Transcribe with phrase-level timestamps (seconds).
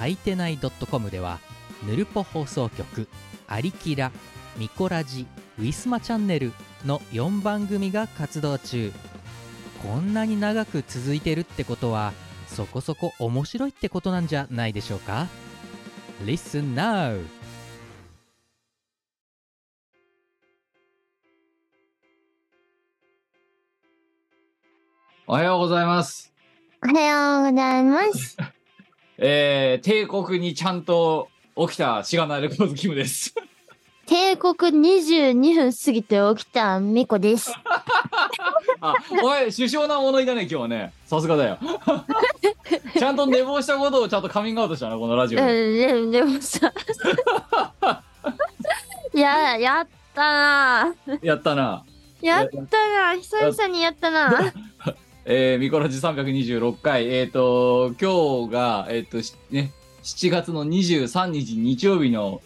[0.00, 0.58] はいてない
[0.90, 1.40] .com では
[1.86, 3.06] ヌルポ放送局
[3.46, 4.10] アリキラ
[4.56, 5.26] ミコラジ
[5.58, 6.54] ウィスマチャンネル
[6.86, 8.94] の4番組が活動中
[9.82, 12.14] こんなに長く続いてるってことは
[12.46, 15.26] そこそこ面白いってことなんじゃないでしょうか
[16.24, 17.22] ？Listen now!
[25.26, 26.32] おはようございます。
[26.82, 28.38] おはようございます
[29.22, 33.34] えー、帝国にちゃんと起きたしがないレコードキムです。
[34.06, 37.54] 帝国22分過ぎて起きたミコです
[38.80, 40.92] あ、おい、首相な物言いだね、今日はね。
[41.04, 41.58] さすがだよ。
[42.98, 45.72] ちゃんと寝坊したことをちゃんとカミングアウトしたな、このラジオで。
[45.74, 46.72] ででもさ
[49.12, 51.84] いややったなやったな。
[52.22, 54.52] やったな久々にやったな
[55.32, 57.06] えー、ミコラジ326回。
[57.14, 59.70] えっ、ー、と、今日が、えっ、と、しね、
[60.02, 62.42] 7月の23日日曜日の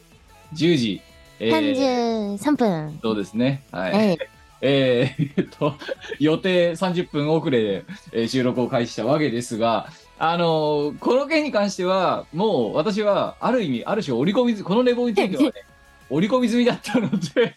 [0.52, 1.00] 10時。
[1.40, 3.62] えー、33分そうですね。
[3.72, 3.92] はい。
[3.92, 4.18] はい
[4.60, 5.74] えーえっと、
[6.20, 15.52] 予定30分遅れで、えー収録を開始したわけですが、あのーこの件に関しては、もう私は、ある意味、ある種織り込みず、この寝坊についてはね、
[16.10, 17.56] 織り込み済みだったので、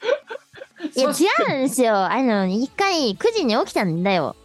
[0.96, 4.36] いや違うんですよあの一回9時に起きたんだよ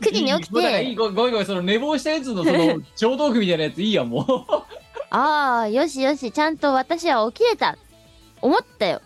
[0.00, 4.24] 9時に起きいいいごごめんごめん、その寝坊したやつの、その、超トークみたいなやついいやん、もう。
[5.10, 7.78] ああよしよしちゃんと私は起きれた。
[8.42, 9.00] 思ったよ。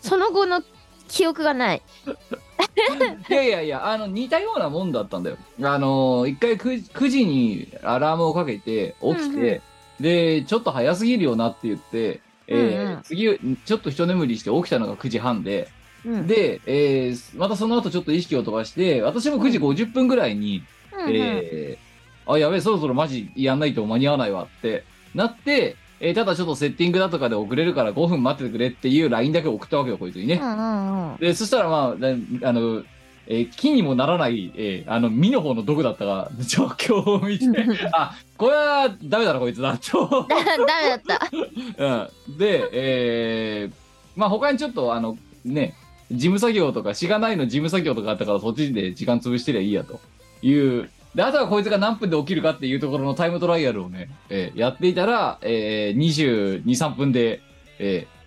[0.00, 0.62] その後の
[1.08, 1.82] 記憶がない。
[3.28, 5.36] いやいやいや、あの、似たようなもんだったんだよ。
[5.62, 9.62] あのー一回 9, 9時にアラームをかけて、起きて、うん
[10.00, 13.02] で、ちょっと早すぎるよなって言って、えーうんうん。
[13.02, 15.68] 次、ちょっと一眠りして起きたのが9時半で、
[16.04, 16.26] うん。
[16.26, 21.10] で、えーまたその後ちょっと意識を飛ばして、私も9時50分ぐらいに、うんうん。
[21.14, 30.34] えーあ、やべえ、そろそろマジやんないと間に合わないわってなって、えーただちょっとセッティングだとかで遅れるから5分待っててくれっていう LINE だけ送ったわけよ、こいつにね。
[30.34, 32.08] うんうんうんで、そしたらまあ、だ
[32.48, 32.82] あの、
[33.26, 37.46] えー木にもならない、えーあの、実の方の毒だったが、 状況を見て、
[37.92, 40.26] あ、これはダメだな、こいつだ、と。
[40.28, 41.30] だ ダメだった。
[42.28, 43.74] うん、で、えー
[44.16, 45.74] まあ他にちょっと、あの、ね、
[46.10, 50.00] 事務作業とか、しがないの事務作業とかあったから、そっちで時間潰してりゃいいや、と
[50.42, 50.90] いう。
[51.14, 57.40] で、あとはこいつが何分で起きるかっていうところのタイムトライアルをね、えーやっていたら、えー、22、3分で、
[57.78, 58.18] えー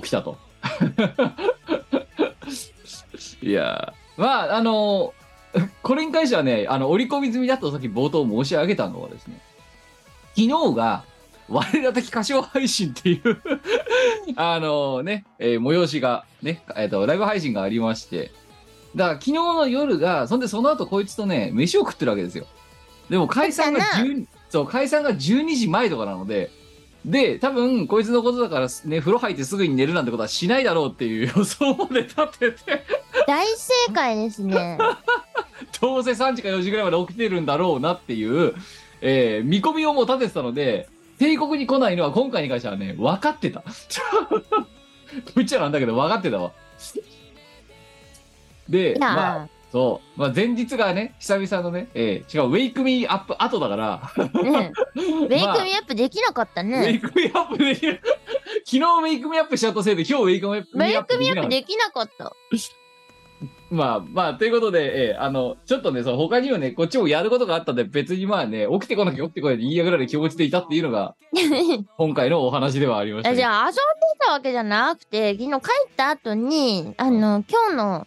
[0.00, 0.38] 起きたと。
[3.42, 5.20] いやまあ、あのー
[5.82, 9.40] これに関してはね、あの、織り込み済みだとさっき冒頭申し上げたのはですね、
[10.36, 11.02] 昨日が、
[11.50, 13.40] 我ら的歌唱配信っていう
[14.36, 18.30] あのね、えー催しが、ね、えっ、と、ライブ配信がありまして、
[18.94, 22.46] だから昨日の夜が、そんでその後こいつとね、飯を食ってるわけですよ。
[23.08, 26.50] でも解散が食っ10、そう、解散が12時前とかなので、
[27.04, 32.84] で、多分、こいつのことだからね、風呂入ってすぐに寝るなんてことはしないだろうっていう 予想まで立てて、
[33.26, 34.78] 大正解ですね。
[35.80, 38.54] どうせ3時か4時ぐらいまで起きてるんだろうなっていう、
[39.00, 40.88] えー見込みをもう立ててたので、
[41.20, 43.62] 帝国に来ないのは今回に関してはね、分かってた。
[45.34, 46.52] こいつらなんだけど分かってたわ。
[48.70, 58.00] で、まあ、そう、まあ、前日がね、久々のね、えー違う、ウェイクミーアップ後だから、うん ウェイクミアップできなかったウェイねクミーアップできる。
[58.64, 62.79] 昨日ウェイクミーアップしちゃったせいで、今日ウェイクミーアップウェイクミアップできなかったできなかった
[63.70, 71.14] まあまあ、ということで、えーあの、ちょっとね、そう、他にもね、こっちもやることがあったんで、別にまあね、起きてこなきゃ起きてこないで言いやぐらいで気持ちでいたっていうのが、
[71.96, 73.80] 今回のお話ではありました、あじゃあ遊んで
[74.20, 78.06] たわけじゃなくて昨日帰った後にあの今日の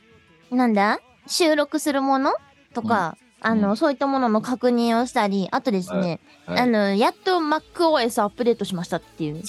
[0.51, 0.99] なんだ？
[1.27, 2.33] 収録するもの
[2.73, 3.77] とか、あの、うん。
[3.77, 6.59] そういったものの確認をしたりあとですね、はい。
[6.59, 9.41] あのやっと MacOS アップデートしましたっていう。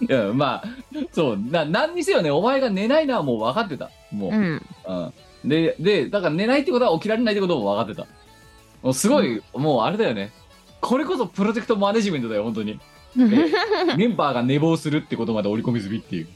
[0.00, 0.64] いや、まあ、
[1.12, 3.90] そう、な、何にせよね、お前が寝ないのはもう分かってた。
[4.12, 4.30] もう。
[4.30, 5.48] うんうん。
[5.48, 8.06] で、で、だから寝ないってことは起きられないってことも分かってた。
[8.82, 10.32] もうすごい、もうあれだよね。
[10.80, 12.78] これこそプロジェクトマネジメントだよ、本当に。
[13.18, 16.28] えメンバーが寝坊するってことまで織り込み済みっていう。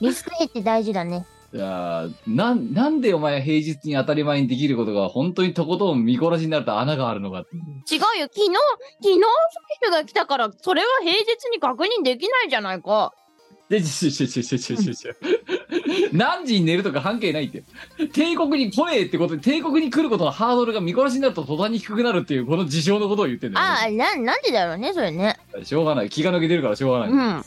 [0.00, 1.24] リスクヘッジ大事だね
[1.54, 7.40] いやーなん、なんでお前平日に当たり前にできることが本当にとことん見殺しになると穴があるのか。
[7.40, 7.46] 違うよ。
[7.86, 8.46] 昨日、
[9.02, 9.20] 昨日、ス
[9.80, 13.12] ピルが来たから、それは平日に確認できないじゃないか。
[13.72, 15.12] で、ちょちょちょちょちょちょちょ
[16.12, 17.64] 何時に寝るとか関係ないって。
[18.12, 25.38] 帝国に来ねえってことで、帝国に来ることのハードルが見殺しになると途端に低くなるっていう、この事象のことを言ってんだよ、ああ、な、なんでだろうね、それね。
[25.62, 26.10] しょうがない。
[26.10, 27.08] 気が抜けてるからしょうがない。
[27.08, 27.44] うん。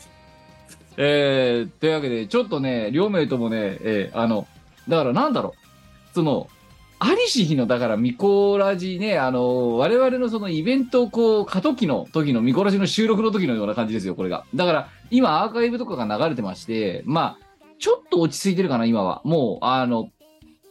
[0.97, 4.47] えー、というわけで、ちょっとね、両名ともね、えーあの、
[4.89, 5.53] だからなんだろ
[6.11, 6.49] う、その、
[6.99, 14.45] ありし日の、だから、ミコラジね、あの、我々のそのイベントをこう、過渡期の時のミコラジの収録の時のような感じですよ、これが。
[14.55, 17.45] だから、今アーカイブとかが流れてまして、まあ、
[17.79, 19.21] ちょっと落ち着いてるかな、今は。
[19.25, 20.09] もう、あの、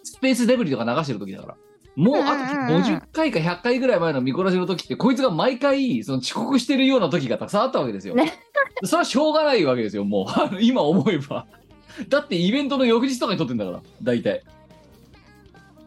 [0.02, 1.56] スペースデブリとか流してる時だから。
[1.96, 8.14] もう、あとうんうんうん50回か100回ぐらい前のミコラジの時って、こいつが毎回、その遅刻してるような時がたくさんあったわけですよ。
[8.14, 8.32] ね
[8.82, 10.62] それはしょうがないわけですよ、もう。
[10.62, 11.46] 今思えば。
[12.08, 14.42] だってイベントの翌日とかに撮ってんだから、大体。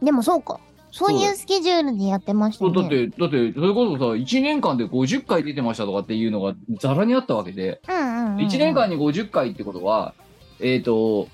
[0.02, 0.60] でもそうか。
[0.92, 2.72] そういうスケジュールでやってましたね。
[2.74, 8.48] だって、だって、それこそさ、1年間で50回出てましたとかっていうのがざらにあったわけで、うんうん、うん。
[8.48, 10.14] 1年間に50回ってことは、
[10.60, 11.28] えっ、と、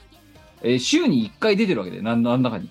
[0.63, 2.69] えー週に1回出てるわけで、なんなんだかに。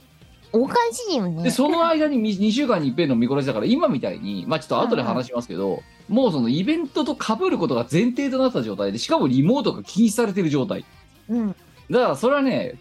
[0.53, 1.43] おかしいよね。
[1.43, 10.85] で、その間に2週間に一遍の見殺しだから、今みたいに、まあちょっと後で話しますけど、もうそのイベントと被ることが前提となった状態で、しかもリモートが禁止されてる状態。
[11.29, 11.57] うん。
[11.91, 12.75] だからそれはね、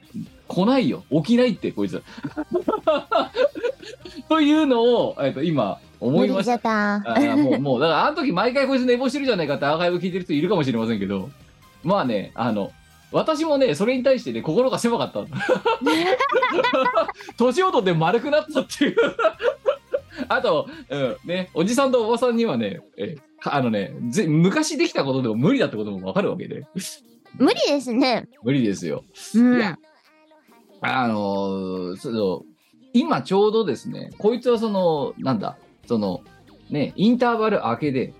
[0.51, 1.03] 来ないよ。
[1.11, 2.03] 起きないって、こいつ。
[4.27, 6.59] というのを、えっと、今、思いまし。
[6.59, 6.95] た。
[6.95, 11.29] あーもう、もう、だからあの時毎回こいつ寝坊してるじゃないかってアーカイブ聞いてる人いるかもしれませんけど、
[11.83, 12.71] まあね、あの、
[13.11, 15.19] 私もね、それに対してね、心が狭かった。
[17.37, 18.95] 年を取って丸くなったっていう。
[20.27, 26.65] あと、うん、ね、おじさんとおばさんにはね、えかあのねぜ、昔できたことでも無理だってこともわかるわけで、
[27.37, 28.27] 無理ですね。
[28.43, 29.03] 無理ですよ。
[29.35, 29.57] うん。
[29.57, 29.77] いや
[30.81, 32.41] あのーその、
[32.93, 35.57] 今ちょうどですね、こいつはその、なんだ、
[35.87, 36.21] その、
[36.69, 38.13] ね、インターバル明けで、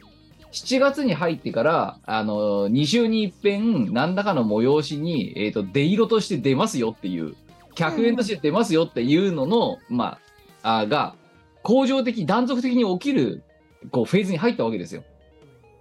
[0.52, 7.36] 7月に入ってから、あのー、2週に一遍、何らかの催しに、えっ、と、出色として出ますよっていう、
[7.74, 10.20] 客演として出ますよっていうのの、ま
[10.62, 11.16] あ、あが、
[11.64, 13.44] 恒常的、断続的に起きる、
[13.92, 15.04] こう、フェーズに入ったわけですよ。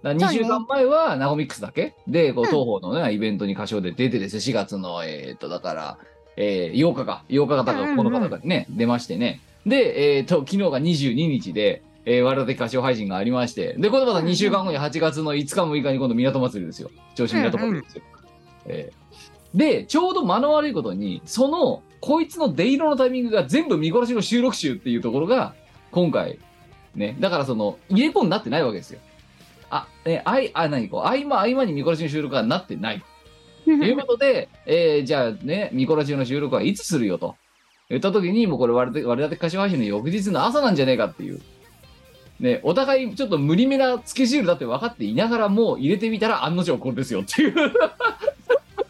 [0.03, 1.93] だから2週間前はナゴミックスだけ？
[2.07, 2.49] で、こう、うん。
[2.49, 5.97] 東方のね、イベントに歌唱で出てですね、4月の、えっ、と、だから、
[6.37, 9.41] えー8日か、8日かだから、うんうんうんこの方がね、出ましてね。
[9.65, 16.89] で、えっ、と、昨日が22日で、えー、我々的歌唱配信がありまして、で、これまた2週間後に8月の5日6日に今度港祭りですよ。
[17.15, 18.03] 銚子港祭りですよ。
[18.65, 19.01] えー
[19.53, 25.53] で、ちょうど間の悪いことに、その、こいつの出色のタイミングが全部見殺しの収録集っていうところが、
[25.91, 26.39] 今回、
[26.95, 28.99] ね、だからその、入れ込んになってないわけですよ。
[29.69, 33.03] あ、ね、あい、あ、何こう、合間合間に見殺しの収録がなってない。
[33.79, 37.35] ということで、えーじゃあね、ミコラジオの収録はいつするよと。
[37.89, 41.41] 言った時に、もうこれ我々、我々歌唱配信の翌日の朝なんじゃねえかっていう。
[42.39, 47.53] ね、お互いちょっと無理めなスケジュールだって分かっていながらも入れてみたら案の定これですよっていう。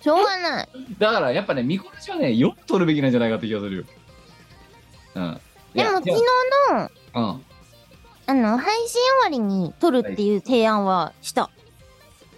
[0.02, 0.70] しょうがない。
[0.98, 3.84] だからやっぱね、ミコラジはね、よく取るべきなんじゃないかって気がするよ。
[5.16, 5.42] うん。
[5.74, 6.20] でも昨日の、
[7.16, 7.46] うん。
[8.28, 11.50] あの、配信終わりに撮るっていう提案はした。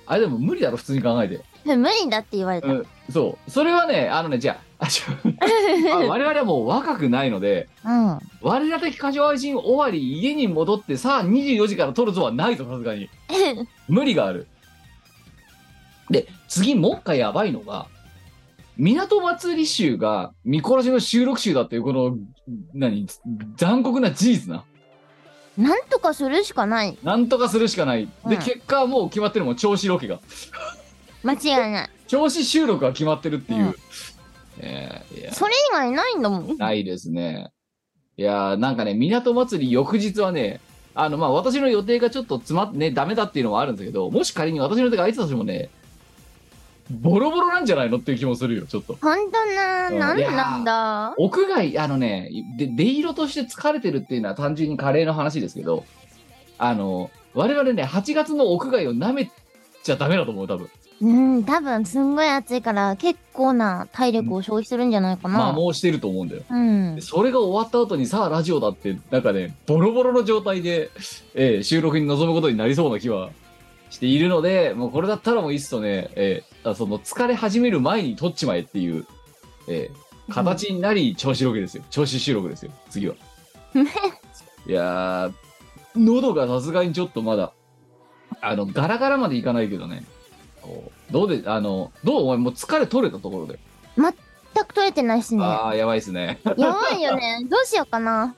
[0.06, 1.42] あれでも無理だろ、普通に考えて。
[1.78, 2.68] 無理だって言われた。
[2.68, 3.52] うん、そう。
[3.52, 4.86] それはね、あのね、じゃあ、
[6.08, 8.20] 我々はもう若くないので、うん。
[8.42, 13.10] 我ら的歌唱配信終わり、家に戻って、さあ24時から撮るぞはないと、さすがに。
[13.88, 14.48] 無理がある。
[16.10, 17.88] で、次もう一回やばいのが、
[18.78, 22.18] 港祭り集がミコラジの収録集だっていう、この、
[22.74, 23.08] 何、
[23.56, 24.66] 残酷な事実な。
[25.58, 26.98] なんとかするしかない。
[27.04, 28.10] なんとかするしかない。
[28.28, 30.20] で、うん結果はもう決まってるもん、調子ロケが。
[31.24, 31.90] 間違いない。
[32.08, 33.66] 調子収録が決まってるっていう。
[33.66, 33.76] うん
[34.60, 36.58] えーいやそれ以外ないんだもん。
[36.58, 37.52] ないですね。
[38.18, 40.60] いやーなんかね、港祭り翌日はね、
[40.94, 45.70] あの、まあ、私の予定がちょっと詰まってね、ダメだっていうのはあるんですけど、もし仮に私の予定が空いてたとしてもね、
[46.92, 48.96] ボロボロなんじゃないのっていう気もするよ、ちょっと。
[49.02, 51.16] ほんとな、うんなんなんだ？
[51.18, 55.86] 屋外、あのね、で、出色として疲れてるっていうのは単純にカレーの話ですけど、
[56.60, 59.32] あの、我々ね、8月の屋外を舐め
[59.84, 60.70] ちゃダメだと思う、多分。
[61.02, 65.54] うん、多分すんごい暑いから結構な体力を消費するんじゃないかまあ、な。
[65.54, 66.44] もうしてると思うんだよ。
[66.50, 67.02] うんで。
[67.02, 70.92] それが終わった後にさあラジオだってなんかねボロボロの状態で、
[71.34, 73.32] えー収録に臨むことになりそうな気は
[73.90, 79.06] しているのでもうこれだったらもういっそね、えーあその疲れ始める前に撮っちまえっていう、
[79.68, 83.16] えー形になり調子ロケですよ調子収録ですよ次は。
[84.66, 85.34] いやー
[85.98, 87.52] 喉がさすがにちょっとまだ
[88.42, 90.06] あのガラガラまでいかないけどね
[90.64, 93.60] こうどうであのどうお前もう疲れ取れたところで
[93.98, 94.12] 全
[94.66, 95.44] く取れてないっすね。
[95.44, 96.40] ああ、やばいっすね。
[96.58, 97.40] やばいよね。
[97.50, 98.36] どうしようかな。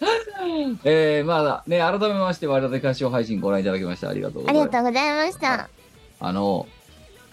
[0.84, 4.72] えー、まあね、改めまして、我々歌唱配信ご覧いただきましてありがとうござありいます。
[4.72, 5.68] がとうございました。
[6.20, 6.66] あの、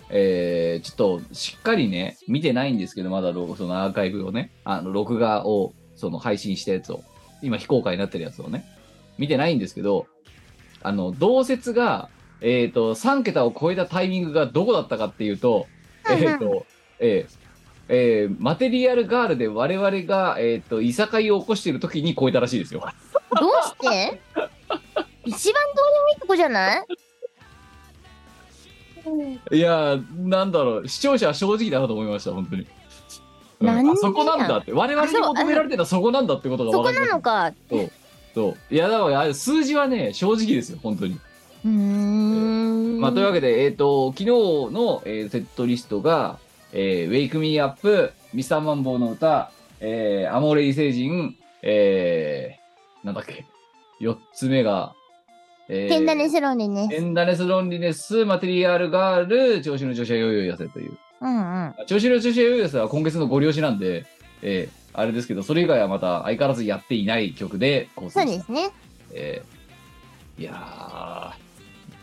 [0.09, 7.03] えー、ちょっとしっかりね、見てないんですけど、まだロそのアーカイブをね、あの、録画を、その配信したやつを、
[7.41, 8.65] 今非公開になってるやつをね、
[9.17, 10.07] 見てないんですけど、
[10.83, 12.09] あの、同説が、
[12.41, 15.67] えっ、と、3桁を超えたタイミングがどこだったかっていうと、
[16.09, 16.65] えっ、と、
[16.99, 17.41] えー
[17.93, 22.83] えーマテリアルガールで我々が、えっ、と、いさかいを起こしている時に超えたらしいですよ。
[23.39, 24.21] どうして？
[25.25, 26.85] 一番どうでもいいとこじゃない？
[29.51, 32.61] いやー、なんだろう、視聴者は正直だなと思いました、本当に。
[32.61, 32.67] うん
[33.63, 37.53] あそこなんだって、我々に求められてたそこなんだってことがそこ分かりまなしたのか。
[38.33, 38.73] そう。
[38.73, 41.19] いや、だから数字はね、正直ですよ、本当に。
[41.65, 42.99] うーん。
[42.99, 46.39] まあ、というわけで、えっ、と、昨日の、えーセットリストが、
[46.73, 53.45] えー、ウェイクミーアップ、ミスターマンボウの歌、えー、アモーレイ星人、えー、なんだっけ、
[53.99, 54.93] 四つ目が、
[55.67, 56.87] えーテンダネスロンでね。
[56.89, 60.97] テンダネスロンリネス、マテリアルガール、調子の調子はよいよい痩せという。
[61.21, 61.75] うんうん。
[61.85, 64.05] 調子の調子はよいよい痩せは今月のご了承なんで、
[64.41, 68.71] えー、あれですけど、それ以外はまた相変わらずやっていない曲で構成そうですね。
[69.13, 69.61] えー
[70.41, 71.50] いやー、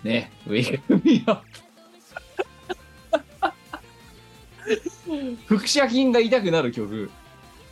[0.04, 1.68] ね、ウェイクミーアップ。
[5.48, 7.10] 腹斜筋が痛くなる曲。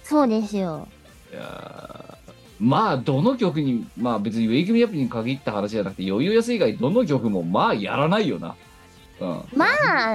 [0.03, 0.89] そうですよ。
[1.33, 2.17] いやー
[2.59, 8.57] まあ、どの曲に、まあ別にウェイクミーアップに限った話じゃなくて、余裕やす以外どの曲もまあやらないよな。
[9.21, 9.45] うん。
[9.55, 9.67] ま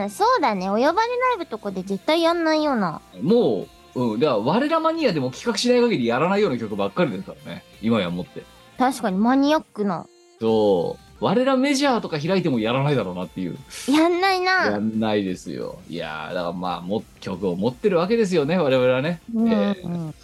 [0.06, 0.70] あ、そうだね。
[0.70, 1.04] お呼ばれラ
[1.36, 3.02] イブとかで絶対やんないような。
[3.22, 7.64] もう、うん、だから我らマニアでも企画しない限りやらないような曲ばっかりですからね。
[7.82, 8.44] 今やもって。
[8.78, 10.08] 確かにマニアックな。
[10.40, 11.11] そう。
[11.22, 13.56] 我らメジャーとか開いてもやらないだろうなっていう。
[13.88, 14.78] やんないやな。
[14.80, 15.80] んないですよ。
[15.88, 19.22] いやーだからまあも曲を持ってるわけですよね我々はね。
[19.34, 20.16] うんえーうん。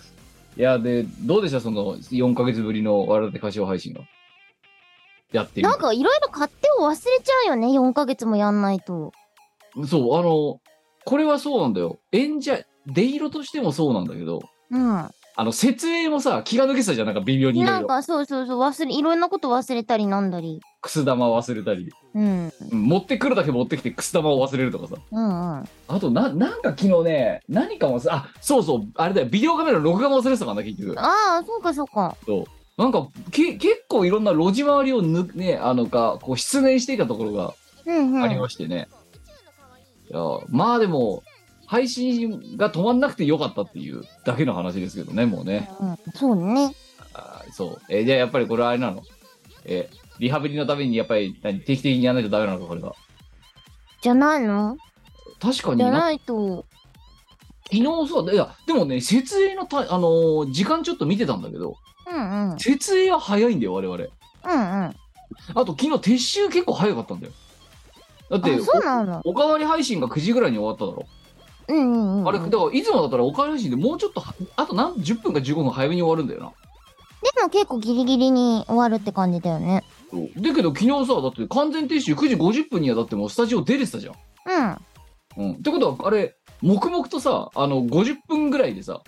[0.57, 1.61] いやでどうでした？
[1.61, 4.01] その4ヶ月ぶりの我々歌唱配信が。
[5.31, 7.67] やってなんかいろいろ勝手を忘れちゃうよね。
[7.67, 9.11] 4ヶ月もやんないと。
[9.87, 10.59] そうあの
[11.05, 11.99] これはそうなんだよ。
[12.11, 15.09] 演者出色としてもそうなんだけどうん。
[15.39, 17.63] あの設営もさ気が抜けてたじゃんなんか微妙に。
[17.63, 18.59] ないんかそうそうそう。
[18.59, 20.61] 忘れ、いろんなこと忘れたりなんだり。
[20.87, 22.51] くす玉忘れたり、うん。
[22.71, 24.95] うん持ってくるだけ持ってきてくす玉を忘れるとかさ。
[25.11, 25.69] うんうん。
[25.87, 30.99] あとななんか昨日ね何かもさあそうそうあれだよビデオカメラの録画も忘れてたからな結局。
[30.99, 32.15] ああ、そうかそうか。
[32.25, 32.81] そう。
[32.81, 37.53] なんか、け、結構いろんな路地回りをぬ、ね、あのか、こう、失念していたところが
[37.85, 38.23] うんうん。
[38.23, 38.87] ありましてね。
[40.11, 41.23] いや、まあでも、
[41.65, 45.69] 配信が止まんなくてよかったっていうだけの話ですけどね、もうね。
[45.79, 46.75] うん、そうね。
[47.13, 47.81] あーそう。
[47.89, 49.01] えーじゃあやっぱりこれはあれなの？
[49.65, 52.93] えーリハビリのためにやっぱり何定期的にやらないとダメなのか、これが。
[54.01, 54.77] じゃないの？
[55.39, 56.65] 確かにな、じゃないと。
[57.71, 61.75] 昨日さ、いや、でもね、設営のた、あのー時間ちょっと見てたんだけど、
[62.09, 62.59] うんうん。
[62.59, 63.95] 設営は早いんだよ、我々。
[63.95, 64.95] うんうん。
[65.53, 67.33] あと昨日撤収結構早かったんだよ。
[68.29, 69.21] だってあ、、そうなの？
[69.25, 71.05] おかわり配信が9時ぐらいに終わっただろ。
[71.69, 72.27] うんうんうん。
[72.29, 76.51] あれ、だからいつもだったらおかわり配信でもうちょっとは、あと何、10分か15分早めに終わるんだよな。
[77.21, 79.83] でも結構ギリギリに終わるって感じだよね。
[80.11, 84.15] そうだけど昨日さ、だって完全撤収9時50分にはだってもうスタジオ出れてたじゃん。
[85.37, 85.49] うん。
[85.49, 85.51] うん。
[85.53, 89.01] ってことは、あれ、黙々とさ、あの、50分ぐらいでさ、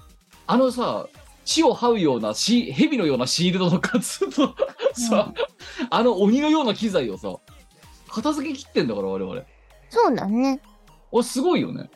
[0.48, 1.08] あのさ、
[1.46, 4.56] 地を這うようなシ、蛇のようなシールドの活動
[4.94, 5.34] さ、
[5.90, 7.36] あの鬼のような機材をさ、
[8.08, 9.42] 片付け切ってんだから、我々。
[9.90, 10.62] そうだね。
[11.12, 11.90] あ、すごいよね。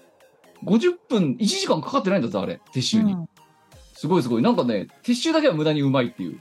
[0.64, 3.14] 50分、1時間かかってないんだぜ、あれ、撤収に。
[3.14, 3.30] うん。
[4.04, 4.42] すごいすごい。
[4.42, 6.38] なんかね、撤収だけは無駄にうまいっていう。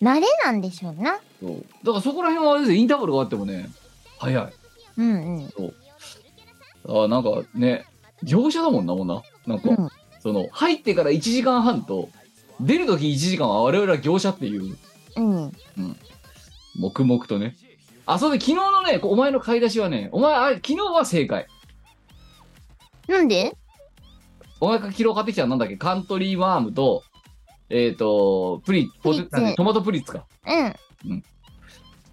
[0.00, 1.18] 慣れなんでしょうな。
[1.42, 1.66] そう。
[1.84, 3.68] だからそこら辺はあれですよインターバルがあってもね、
[4.18, 4.52] 早い。
[4.96, 7.04] うんうん。
[7.04, 7.84] あなんかね、
[8.22, 9.22] 業者だもんな、もんな。
[9.46, 9.88] なんか、うん
[10.20, 12.08] その、入ってから1時間半と、
[12.60, 14.74] 出るとき1時間は我々は業者っていう、
[15.16, 15.52] うん。
[16.80, 17.56] 黙々とね。
[18.06, 21.46] あ、そうで、昨日のね、お前の買い出しはね、お前、あれ、昨日は正解。
[23.06, 23.54] なんで？
[24.60, 25.76] お前が昨日買ってきたのなんだっけ？
[25.76, 27.02] カントリーマームと、
[27.68, 30.24] えっ、と、プリポテプリッツトマトプリッツか。
[30.46, 31.22] うん。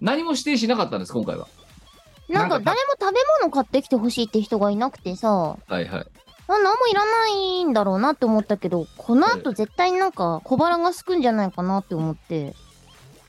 [0.00, 1.48] 何も指定しなかったんです、今回は。
[2.28, 6.06] なんか誰も食べ物買ってきてほしいって人がいなくてさ、はいはい。
[6.46, 12.54] あ何もいらないんだろうなって思ったけど、この後絶対なんか小腹がすくんじゃないかなって思って、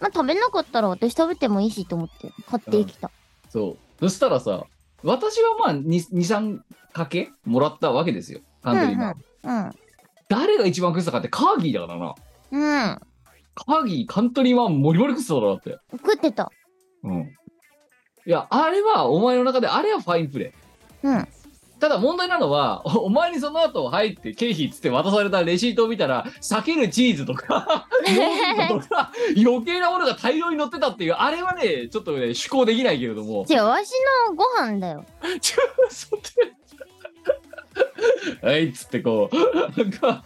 [0.02, 3.12] まあ食べなかったら私食べてもいいしと思って買ってきた。
[3.50, 3.78] そう。
[4.00, 4.66] そしたらさ、
[5.04, 6.60] 私はまあ2、2 3
[6.92, 8.42] かけもらったわけですよ。
[8.66, 9.24] カントリーマーム。
[9.44, 9.72] うん。
[10.28, 12.16] 誰が一番食ってたかってカーギーだからな。
[12.52, 12.58] う
[12.94, 13.00] ん。
[13.54, 15.78] カーギー、カントリーマンモリモリ食ってたからだって。
[15.92, 16.52] 食ってた。
[17.04, 17.22] うん。
[18.26, 21.08] いや、あれは、お前の中で、あれはファインプレー。
[21.08, 21.28] うん。
[21.80, 27.88] ただ問題なのは、おお前にその後入って経費っつって渡されたレシートを見たら、避けるチーズとか、
[28.70, 33.46] とか、余計なものが大量に乗ってたっていう、あれはね、ちょっとね、趣向できないけれども。
[33.48, 33.92] 違う、わし
[34.30, 35.06] のご飯だよ。
[35.40, 36.54] ちょそって
[38.42, 39.36] はいっつってこう
[39.82, 40.24] なんか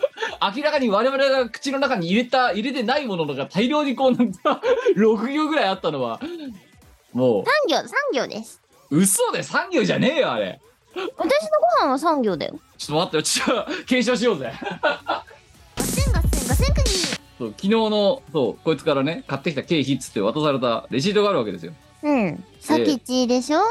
[0.56, 4.62] 明らかに我々が口の中に入れた入れてないものが大量にこうなんか
[4.96, 6.20] 6行ぐらいあったのは
[7.14, 8.62] も産業、産業です。
[8.92, 10.60] う嘘で産業じゃねえよあれ
[10.96, 11.08] 私の
[11.80, 12.60] ご飯は産業だよ。
[12.78, 14.52] ちょっと待ってよちょっと検証しようぜ。
[17.38, 21.72] そう昨日のそうこいつからね買ってきた経費っつって渡されたレシートがあるわけですよ
[22.04, 22.44] うん。
[22.60, 23.62] さきちでしょ？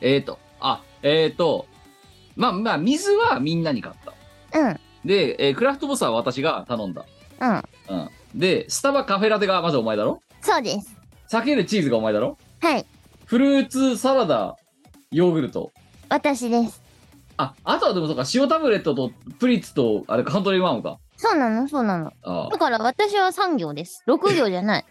[0.00, 1.66] えーとあえーと
[2.36, 3.94] まあまあ水はみんなに買っ
[4.52, 4.80] たうん。
[5.04, 7.04] で、えークラフトボスは私が頼んだ
[7.40, 7.50] うん。
[7.56, 8.10] うん。
[8.34, 10.20] で、スタバカフェラテがまずお前だろ？
[10.40, 10.96] そうです。
[11.30, 12.38] 避けるチーズがお前だろ？
[12.60, 12.86] はい。
[13.26, 14.56] フルーツサラダ、
[15.10, 15.72] ヨーグルト。
[16.08, 16.82] 私です。
[17.36, 20.98] あ、あとはでもそうか、塩タブレットとプリッツと、あれ、カントリーマームか。
[21.16, 22.12] そうなの、そうなの。
[22.22, 24.04] あだから私は産業です。
[24.06, 24.84] 6行じゃない。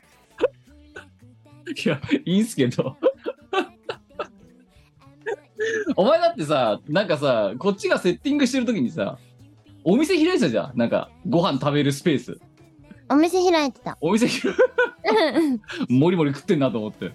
[0.95, 1.01] あ。
[1.85, 2.97] いや、いいんすけど。
[5.95, 9.17] お前だってさ、なんかさ、こっちがセッティングしてるときにさ、
[9.83, 10.77] お店開いてたじゃん。
[10.77, 12.39] なんか、ご飯食べるスペース。
[13.09, 13.97] お店開いてた。
[14.01, 17.05] お店開いもりもり食ってんなと思って。
[17.05, 17.09] い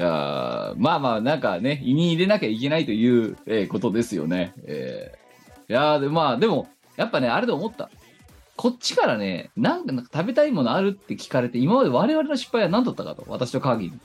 [0.00, 4.52] やーまあまあ、なんかね、胃に入れなきゃいけないという、えーことですよね。
[4.64, 5.24] えー
[5.66, 7.90] いやーで、まあ、でも、やっぱね、あれで思った。
[8.56, 13.98] こっちからね、なんか食べたいものあるって聞かれて、今まで我々の失敗は何だったかと、私とカーギーに。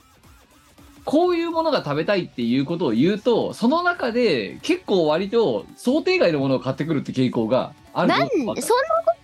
[1.06, 8.62] こういうものが食べたいっていうことを言うと、その中で結構割と想定外のものを買ってくるって傾向があるなんそんなこ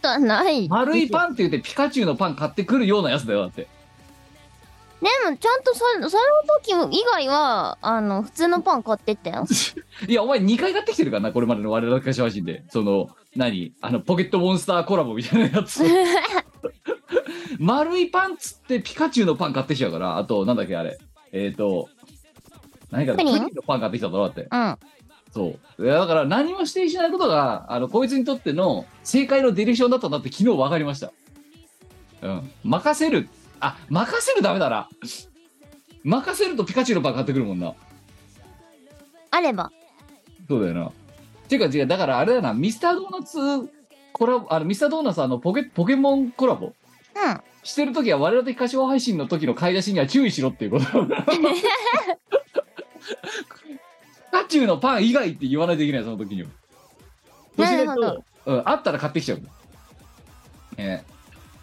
[0.02, 0.68] とはない。
[0.70, 1.10] 丸いン。
[1.10, 3.68] パンって言ってピカチュウのパン買ってくるようなやつだよ、だって。
[5.02, 6.10] でも、ちゃんとそ、その
[6.64, 9.46] 時以外は、あの、普通のパン買ってったよ。
[10.08, 12.64] いや、お前2回買ってきてるからな、これまでの我々の会社配信で。
[12.70, 15.84] その、何あの、ポケットモンスターコラボみたいなやつ。
[17.60, 20.98] 丸いパンつってピカチュウのパン買ってきちゃうから、あと、なんだっけ、あれ。
[21.36, 21.90] えっ、ー、と、
[22.92, 24.48] 何かププリンのパン買ってきただろ、だって。
[24.50, 24.78] うん。
[25.34, 25.84] そう。
[25.84, 31.12] いやだから何も指定しないことが、あの、こいつにとっての正解のディレクションだったんだって昨日分かりました。
[32.22, 32.52] うん。
[32.64, 33.28] 任せる。
[33.60, 34.88] あ、任せるダメだな。
[36.06, 37.74] 任せるとピカチュウのパン買ってくるもんな。
[39.32, 39.70] あれば。
[40.48, 40.92] そうだよな。
[41.50, 43.70] ていうか違う、だからあれだな、ミスタードーナツ
[44.14, 46.74] コラボ、あの、ミスタードーナツあのポケ、ポケモンコラボ
[47.16, 47.42] うん。
[47.64, 50.86] してるときは我々的歌唱配信の時の買い出しには注意しろっていうこと
[54.32, 56.50] カチュウのパン以外って言わないといけない、その時には。
[57.58, 59.42] そうしないなるほと、うん、あったら買ってきちゃう。
[60.78, 61.16] ええ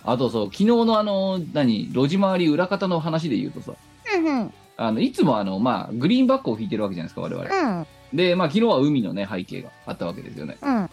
[0.05, 3.73] あとそう、昨日のあの、何、路地回り裏方の話で言うとさ、
[4.17, 4.55] うんうん。
[4.77, 7.79] あの、いつもあの、まあ、グリーンバックを引いてるわけじゃないですか、我々。
[7.79, 7.87] うん。
[8.13, 10.57] で、まあ、昨日は海のね、背景があったわけですよね。
[10.61, 10.91] うん。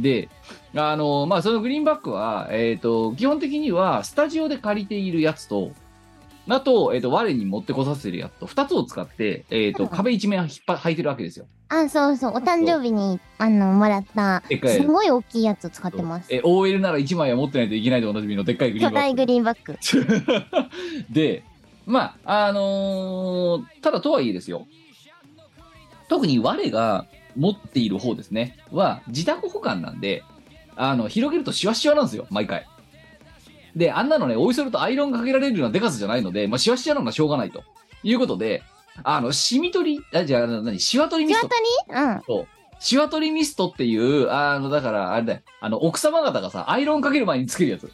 [0.00, 0.28] で、
[0.74, 5.72] あの、まあ、そのグリーンバックは、えっ、と、基本的には、スタジオで借りているやつと、
[6.48, 11.46] あと、えっ、と、我に持ってこさせてるやつと、二つを使って、えっ、と、うん壁一面引っ張、履いてるわけですよ。
[11.68, 12.32] あ、そうそう。
[12.32, 16.32] お誕生日に、あの、もらった、すごい大きいやつを使ってます。
[16.34, 21.10] え、OL なら一枚は持ってないといけないでおなじみのでっかいグリーンバッ巨大グリーンバッ。
[21.12, 21.44] で、
[21.86, 24.66] まあ、あのーただとはいえですよ。
[26.08, 30.22] 特に我が持っている方ですね、は、自宅保管なんで、
[30.76, 32.66] あの、広げるとシワシワなんですよ、毎回。
[33.76, 37.62] で、あんなのね、おいそれとアイロンがかけられるようなデカさじゃないので、まあ、シワシワなのはしょうがないと。
[38.02, 38.62] いうことで、
[39.02, 41.48] あの、シミ取り、あ、じゃあ、あの何、シワ取りミスト。
[41.88, 42.22] うん。
[42.26, 42.48] そう。
[42.78, 45.40] シワ取りミストっていう、あの、だから、あれだよ。
[45.60, 47.90] あの、奥様方がさ、アイロンかける前につけるやつ。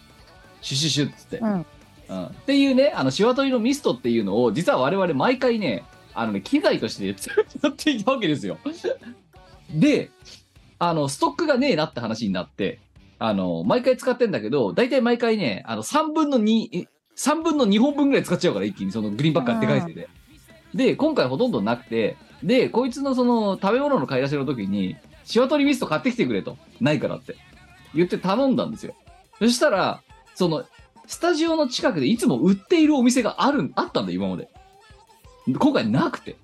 [0.63, 1.39] シュシュシュっつって。
[1.39, 1.67] うん。
[2.09, 2.27] うん。
[2.27, 7.31] っていうね、あの、シワ取りのミストっていうのを、実は我々毎回ね、あのね、機材として使
[7.69, 8.59] っていたわけですよ。
[9.71, 10.11] で、
[10.79, 12.81] あの、ストックがねえなって話になって、
[13.19, 20.09] あの、毎回使ってんだけど、大体毎回ね、あの、3分の2、3分の2本分ぐらい使っちゃうから、一気にそのグリーンバックがでかいせいで。
[20.75, 26.59] で、今回ほとんどなくて、で、こいつのその食べ物の買い出しの時に、シワ取りミスト買ってきてくれと。
[26.81, 27.37] ないからって。
[27.95, 28.95] 言って頼んだんですよ。
[29.39, 30.03] そしたら、
[30.35, 30.65] その、
[31.07, 34.49] スタジオの近くでいつも売っているお店がある、あったんだ、今まで。
[35.59, 36.37] 今回なくて。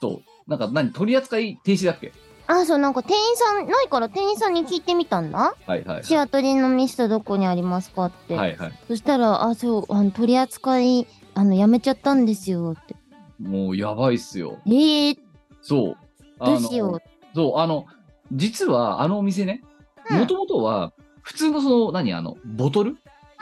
[0.00, 0.29] そう。
[0.50, 2.12] なんか何、取り扱い停止だっけ？
[2.48, 5.54] あ、そう、なんか店員さん、ないから店員さんに聞いてみたんだ。
[5.64, 6.04] はいはい。
[6.04, 8.34] シアトリのミストどこにありますかって。
[8.34, 8.72] はいはい。
[8.88, 12.96] そしたら、あ、そう、あの、取り扱い、あの、やめちゃったんですよって。
[13.40, 14.58] もうやばいっすよ。
[14.66, 15.18] えー、
[15.62, 15.96] そう。
[16.44, 17.02] どうしよう。
[17.32, 17.86] そう、あの、
[18.32, 19.62] 実はあのお店ね、
[20.10, 22.96] うんもともとは、普通のその、何、あの、ボトル？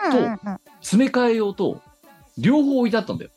[0.04, 0.38] うんうんうん。
[0.82, 1.80] 詰め替え用と、
[2.36, 3.30] 両方置いてあったんだよ。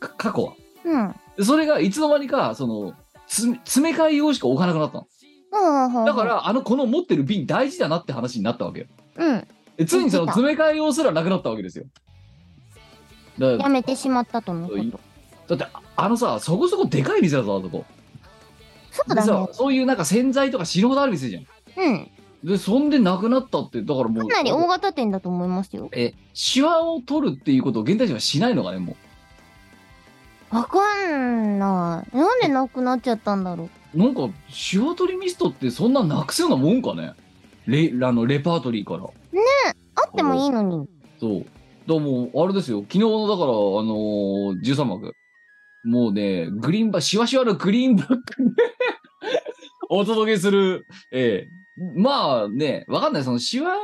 [0.00, 0.54] 過去は。
[0.84, 1.14] うん。
[1.36, 2.94] でそれがいつの間にか、その、
[3.26, 6.04] つ詰め替え用しか置かなくなったの。
[6.04, 8.86] だか、ら、あの、この持ってる瓶大事だなって話になったわけよ。
[9.16, 9.48] うん。
[9.76, 11.84] でついにその詰め替え用すらなくなったわけですよ。
[13.38, 14.98] だやめてしまったとのこいと。
[15.48, 17.84] だって、ああのさ、そこそこでかい店だぞ、あそこ。
[18.90, 21.46] そうだね。、そういうなんか洗剤とか死ぬほどある店じゃん。
[21.76, 22.10] うん。
[22.42, 24.28] で、そんでなくなったって、だからもう。
[24.28, 25.88] かなり大型店だと思いますよ。
[25.92, 28.96] え、シワを取るっていうことを現代人はしないのかね、も
[30.50, 30.78] わか
[31.16, 32.16] んない。
[32.16, 33.68] なんでなくなっちゃったんだろう。
[33.94, 33.98] う。
[33.98, 37.12] なんか、シワ取りミストってそんななくすようなもんかね。
[37.66, 39.04] レあのレパートリーから。
[39.96, 40.86] あってもいいのに。
[41.18, 41.46] そう。
[41.88, 42.80] だもう、あれですよ。
[42.82, 45.14] 昨日の、だから、あのー、13幕。
[45.84, 48.62] もうね、グリーンバシワシワのグリーンバックで
[49.88, 50.86] お届けする。
[51.12, 53.24] ええまあね、わかんない。
[53.24, 53.76] そのシワ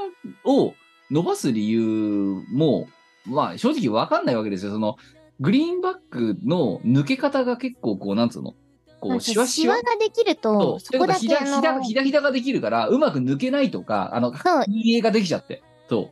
[0.44, 0.74] を
[1.10, 2.88] 伸ばす理由も、
[3.24, 4.72] まあ正直わかんないわけですよ。
[4.72, 4.96] その、
[5.40, 8.54] グリーンバックの抜け方が結構こう、なんつうの？
[9.00, 9.76] こう、シワシワ？
[9.76, 15.62] ができると、そこだけひだあひだの、ひだひだができるから、うまく抜けないとか、あの、陰影ができちゃって。
[15.88, 16.10] そう。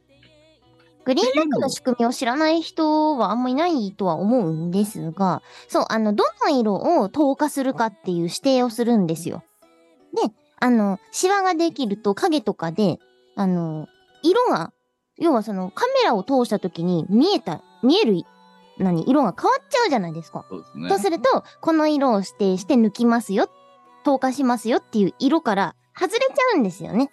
[1.05, 9.43] グリーンバックの仕組みを知らない人はあんまいないとは思うんですが、そう、あの、どの色を透過するかっていう指定をするんですよ。
[10.15, 12.99] で、あの、シワができると影とかで、
[13.35, 13.89] あの、
[14.23, 14.73] 色が、
[15.17, 18.23] 要はそのカメラを通した時に見えた、見える、
[18.81, 20.45] 何、色が変わっちゃうじゃないですか。
[20.49, 20.89] そうですね。
[20.89, 23.51] とすると、この色を指定して抜きますよ、
[24.05, 27.11] 透過しますよっていう色から外れちゃうんですよね。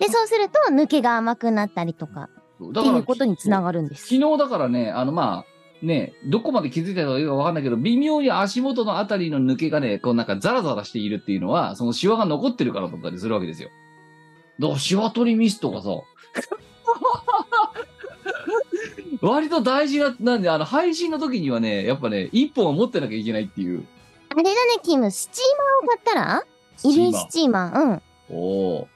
[0.00, 2.28] で、そうすると抜けが甘くなったりとか
[2.72, 4.02] だっていうことにつながるんです。
[4.06, 13.70] 昨日だからね、あのまあ、ね、どこまで気づいたかわかんないけど、微妙に足元のあたりの抜けがね、こうなんかザラザラしているっていうのは、そのシワが残ってるからだったりするわけですよ。
[14.58, 15.88] だからシワ取りミストがさ、
[19.20, 23.84] 割と大事な、なんで、あの、配信の時にはね、やっぱね、一本は持ってなきゃいけないっていう。
[24.30, 26.44] あれだね、キム、スチーマーを買ったら？
[26.82, 28.02] 衣類スチーマー、うん。
[28.30, 28.88] おお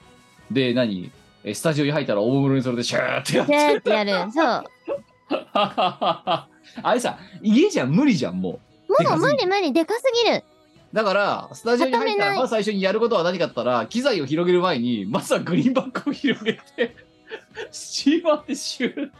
[0.50, 0.54] ー。
[0.54, 1.10] で、何？
[1.44, 4.32] えスタジオに入ったら大物にそれでシューってやっギャーてってやる。
[4.32, 4.64] そう。
[5.52, 6.48] あ
[6.94, 8.92] れさ、家じゃ無理じゃん、もう。
[8.92, 10.42] もうすぎ無理無理、でかすぎる。
[10.92, 16.96] だから、スタジオに入ったら、まず最初にやることは何かって言ったら、機材を広げる前に、まずはグリーンバックを広げて、
[17.70, 19.10] スチーマーでシュー。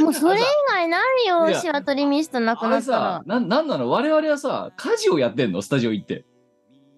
[0.00, 3.90] もうそれ以外ないいよ、やシワ取りミストなくあれなったらさ。、な、なんなの？
[3.90, 5.62] 我々はさ、家事をやってんの？
[5.62, 6.18] スタジオ行って。
[6.20, 6.22] っ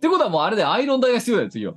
[0.01, 1.75] てことはもうあれでアイロン台が必要だよ、次は。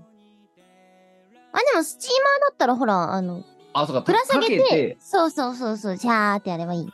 [1.51, 6.93] あ、でもスチーマーだったらほら、あの、あ、そうか、ぶら下げて、そうそうそうそう、ジャーってやればいい。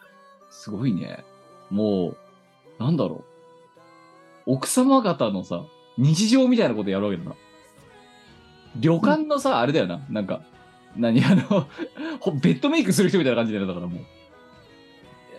[0.50, 1.24] すごいね。
[1.70, 2.18] もう、
[2.80, 3.24] なんだろ
[4.48, 4.54] う。
[4.54, 5.64] 奥様方のさ、
[5.98, 7.36] 日常みたいなことやるわけだな。
[8.80, 10.02] 旅館のさ、あれだよな。
[10.10, 10.42] なんか、
[10.96, 11.68] 何あの、
[12.20, 14.04] ほベッドメイクする人みたいな感じだよだからもう。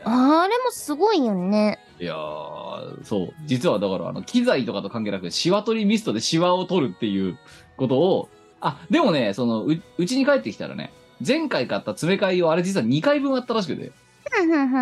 [0.05, 1.79] あれもすごいよね。
[2.01, 3.35] いやー、そう。
[3.47, 7.39] 実はだから、あの、機材とかと関係なく、シワ取りミストでシワを取るっていう
[7.77, 8.29] ことを、
[8.61, 10.93] あ、でもね、その、う、うちに帰ってきたらね、
[11.25, 13.93] 前回買った詰め替え用、あれ実は2回分あったらしくて。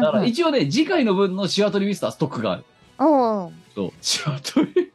[0.00, 2.64] だから一応ね、次回の分のシワ取りミストはストックがある。
[2.98, 4.92] おうそう、シワ取り。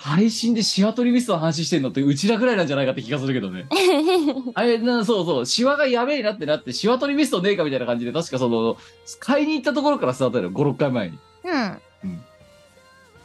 [0.00, 3.66] 配信でシワ取りミストの話してんのってうちらぐらいなんじゃないかって気がするけどね。
[4.54, 8.76] あれ、なそうそう、シワがやべえなってなって、シワ取りミストねえかみたいな感じで、確かその、
[9.20, 11.18] 買いに行ったところからスタートやる、5、6回前に。
[11.44, 11.80] うん。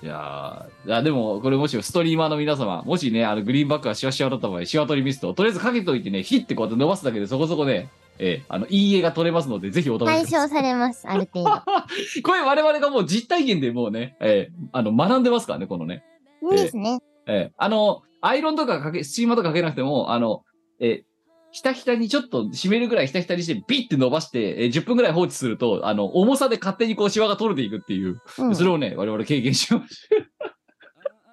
[0.03, 10.31] いやー、いやでも、これもしストリーマーの皆様、もしね、あの、グリーンバックがシワシワだった場合、シワ取りミストをとりあえずかけといてね、ヒッてこうやって伸ばすだけでそこそこね、えーあの、いい絵が取れますので、ぜひお試しくだ解さい。
[10.31, 11.51] 消されます、ある程度。
[12.23, 16.03] これ我々がもう実体験でもうね、えーあの、学んでますからね、このね。
[16.51, 16.99] いいですね。
[17.27, 20.43] ええあの、アイロンとかかけ、スチーマーとかかけなくても、あの、
[20.79, 21.03] え
[21.51, 30.07] ひたひたにちょっと締めるぐらいひたひたにして、ビッて伸ばして、え10分ぐらい放置すると、あの、重さで勝手にこう、シワが取れていくっていう、うんそれをね、我々経験しまし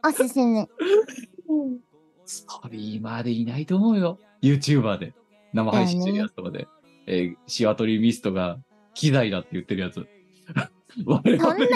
[0.07, 0.67] おすすめ。
[0.67, 0.73] た。
[2.25, 4.19] ストリーマーでいないと思うよ。
[4.43, 5.15] YouTuber で。
[5.53, 6.69] 生配信してるやつとかで。
[7.07, 8.59] えーシワ取りミストが
[8.93, 10.07] 機材だって言ってるやつ。
[10.95, 11.67] そんな、あの規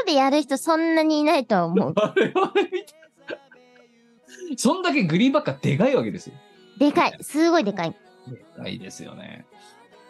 [0.00, 1.94] 模でやる人そんなにいないとは思う。
[1.96, 4.56] 我々みたい。
[4.56, 6.34] そんだけグリーンバックがでかいわけですよ。
[6.78, 7.18] でかい。
[7.20, 7.96] すごいでかい。
[8.28, 9.46] でかいですよね。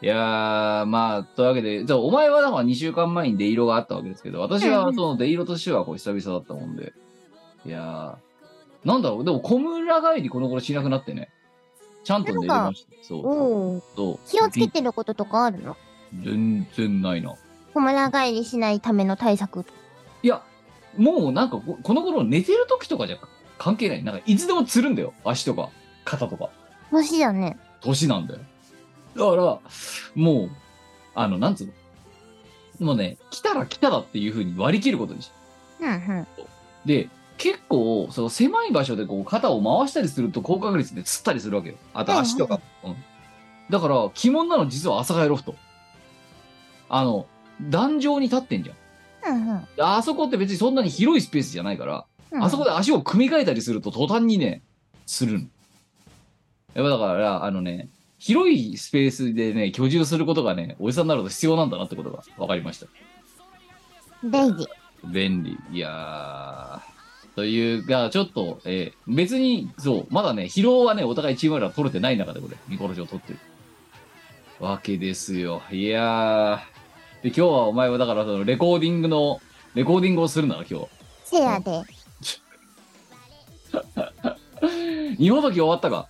[0.00, 6.92] いやー、まあ、というわけで、じゃあ、お前はだから2週間前に出色があったわけですけど、私はその出色としてはこう久々だったもんで。
[7.64, 11.30] いやー、なんだろう、でも小村帰りこの頃しなくなってね。
[12.04, 12.92] ちゃんと寝れました。
[13.02, 13.82] そう。
[13.96, 14.28] そう。
[14.28, 15.76] 気をつけてることとかあるの？
[16.22, 17.34] 全然ないな。
[17.74, 19.64] 小村帰りしないための対策。
[20.22, 20.42] いや、
[20.96, 23.16] もうなんかこ、この頃寝てる時とかじゃ
[23.58, 24.02] 関係ない。
[24.04, 25.14] なんか、いつでもつるんだよ。
[25.24, 25.70] 足とか、
[26.04, 26.50] 肩とか。
[26.90, 27.56] 星だね。
[27.80, 28.40] 年なんだよ。
[29.16, 29.60] だから、
[30.14, 30.50] もう、
[31.14, 31.66] あの、なんつう
[32.80, 32.86] の？
[32.86, 35.30] もうね、来たら来ただっていう風に割り切ることにし
[35.80, 36.26] うんうん。
[36.84, 41.76] で、結構、その狭い場所でこう肩を回したりすると高確率でつったりするわけよ。
[41.94, 42.60] あと足とか。
[42.84, 42.96] うん。
[43.70, 45.54] だから、鬼門なの実は朝帰ロフト。
[46.88, 47.26] あの、
[47.60, 49.34] 壇上に立ってんじゃん。
[49.34, 49.66] うんうん。
[49.76, 54.62] であそこって別にそんなに広いスペースじゃないから、うんあそこで足を組み替えたりすると途端にね、
[55.06, 55.46] するの。
[56.74, 62.86] やっぱだから、あのね、広いスペースでね、居住することがね、おじさんになると必要なんだなってことが分かりました。
[64.24, 64.66] 大事。
[65.04, 65.58] 便利。
[65.72, 66.91] いやー。
[67.34, 73.38] というが、ちょっと、えー別に、そう、まだね、疲労はね、お互いチームラ取れてない中でこれ、ミコロジを取ってる。
[74.60, 75.62] わけですよ。
[75.70, 77.24] いやー。
[77.24, 79.40] で、今日はお前はだから、その、レコーディングの、
[79.74, 80.86] レコーディングをするなら今日。
[81.24, 81.82] せやで。
[85.18, 86.08] 二ほどき終わったか？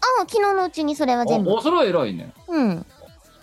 [0.00, 1.52] あ昨日のうちにそれは全部。
[1.52, 2.32] お、それは偉いね。
[2.48, 2.86] うん。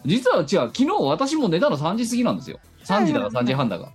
[0.05, 2.59] 実は違う、昨日私も寝たの3時過ぎなんですよ。
[2.85, 3.91] 3時だかうんうんうん3時半だか。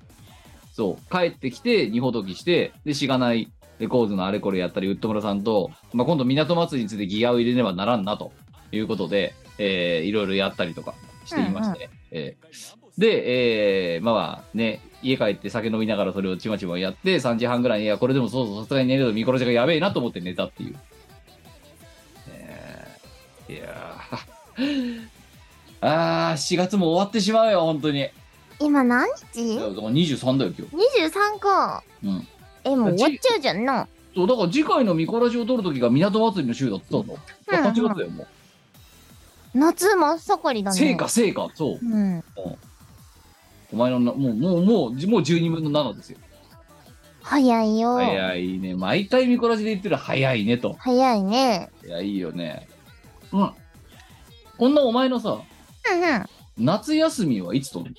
[0.79, 8.31] そう、帰ってきて、二ほどきして、で、しがないレコーズのあれこれやったり、ウッド村さんと、まあ、今度港祭りについてギアを入れねばならんな、と
[8.71, 11.91] いうことで、えーいろいろやったりとかしていましてね。
[12.13, 20.77] えーで、えーまあね、家帰って酒飲みながらそれをちまちまやって、3時半ぐらいに、いや、これでもそうそう、さすがに寝るとミコロジャがやべえなと思って寝たっていう。
[22.29, 25.09] えーいやー
[25.81, 28.09] あー、4月も終わってしまうよ、本当に。
[28.61, 30.77] 今何い日やだから23だよ、今日。
[31.07, 31.83] ?23 か。
[32.03, 32.29] うん。
[32.65, 33.87] え、もう終わっちゃうじゃんな。
[34.15, 37.03] そう、だから次回のミコラジを撮るときが港祭りの週だってたの。
[37.03, 37.11] うん
[37.49, 38.27] 8月だよ、もう。
[39.55, 40.77] 夏真っ盛りだね。
[40.79, 41.87] 成果、成果、そう。
[41.87, 42.25] うん。
[43.73, 46.19] お前のな、もう、もう、もう、もう12分の7ですよ。
[47.23, 47.95] 早いよ。
[47.97, 48.75] 早いね。
[48.75, 50.77] 毎回ミコラジで言ってる早いねと。
[50.79, 51.69] 早いね。
[51.85, 52.69] いや、いいよね。
[53.33, 53.51] うん。
[54.57, 55.31] こんなお前のさ、
[55.93, 56.03] うんうん。
[56.03, 57.97] ま夏休みはいつとるの？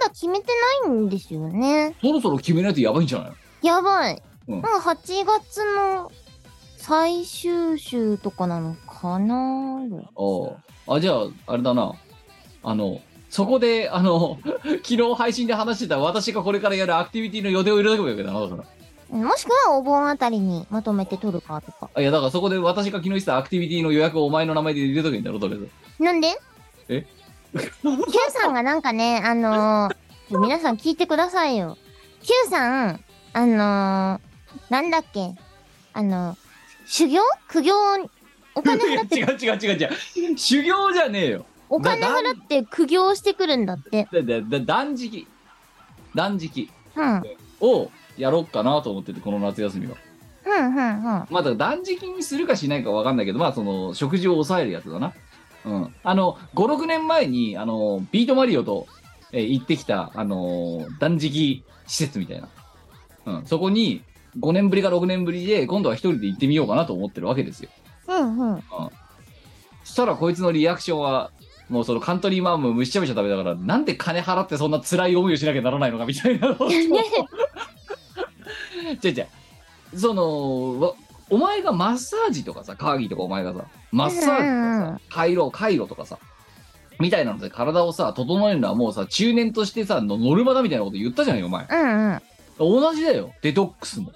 [0.00, 0.46] だ決めて
[0.84, 1.94] ないんですよね。
[2.00, 3.34] そろそろ決めないとやばいんじゃないの？
[3.62, 4.22] やばい。
[4.48, 6.10] うんなんか8月の
[6.76, 9.80] 最終週とかなのかな
[10.88, 11.94] あじゃあ、あれだな。
[12.62, 14.38] あの、そこで、あの、
[14.84, 18.62] 昨日配信で話してた私がこれからやるアクティビティの予定を入れとけばいいわけだな、だか
[19.10, 19.18] ら。
[19.18, 21.90] もしくはお盆あたりにまとめて取るかとか。
[21.94, 25.68] あいや、だからそこで私が昨日言ってたアクティビティの予約をお前の名前で入れとけんだろ、とりあえず。
[26.04, 26.28] なんで？
[26.88, 27.06] え？
[27.58, 27.70] ?Q
[28.30, 31.76] さんがなんかね、あのー、 皆さん聞いてくださいよ。
[32.22, 33.00] Q さん、
[33.32, 34.20] あのー、
[34.70, 35.34] なんだっけ
[35.92, 36.36] あの、
[36.86, 37.20] 修行？
[37.48, 37.74] 苦行、
[38.54, 40.38] お金払っ 違うて、違う違う違う。
[40.38, 41.46] 修行じゃねえよ。
[41.68, 44.08] お金だ払って苦行してくるんだって。
[44.12, 45.26] だ、だ、だ、断食。
[46.14, 47.22] 断食うん。
[47.60, 49.96] をやろっかなと思ってて、この夏休みは。
[50.46, 51.02] うん、うん、うん。
[51.02, 55.12] まあ、だから断食にするかしないかわかんないけど、まあ、その、食事を抑えるやつだな。
[55.66, 55.94] うん。
[56.02, 58.86] あの、5、6年前に、あの、ビートマリオと、
[59.32, 62.48] えー行ってきた、あのー断食施設みたいな。
[63.26, 63.46] うん。
[63.46, 64.02] そこに、
[64.38, 67.70] 5年ぶりか6年ぶりで、今度は一人で行ってみようかなと思ってるわけですよ。
[68.06, 68.62] うん、うん。
[69.84, 71.30] そしたらこいつのリアクションは、
[71.68, 76.70] もうそのカントリーマームむしちゃむしゃ食べだから、なんで金払ってそんな辛い思いをしなきゃならないのかみたいなのを。
[76.70, 76.88] 違う
[79.02, 79.26] 違う。
[79.98, 80.94] その、わ
[81.28, 86.18] お前がマッサージとかさ、カーギーとかお前がさ、マッサージとかさ、回路、回路とかさ、
[86.98, 91.66] みたいなので体をさ、整えるのはもうさ、中年としてさ、のノルマだみたいなこと言ったじゃんよ、お前。
[91.68, 92.22] うん、うん。
[92.58, 94.12] 同じだよ、デトックスも。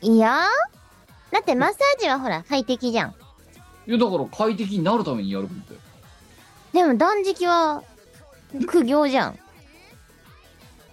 [0.00, 0.42] いや
[1.32, 3.14] だってマッサージはほら、快適じゃん。
[3.86, 5.80] いや、だから快適になるためにやるんだよ。
[6.72, 7.82] でも断食は
[8.66, 9.38] 苦行じゃん。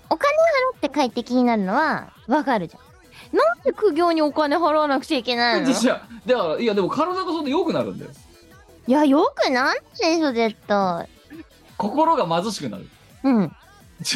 [0.10, 0.30] お金
[0.74, 2.91] 払って快適になるのはわかるじゃん。
[3.32, 5.70] なんで苦行にお金払わなくちゃいけないの？
[5.70, 8.12] いじゃあだから、いや、でも体がそんで良くなるんだよ。
[8.88, 11.08] や、よくなんでしょ、絶対。
[11.78, 12.88] 心が貧しくなる。
[13.24, 13.52] うん。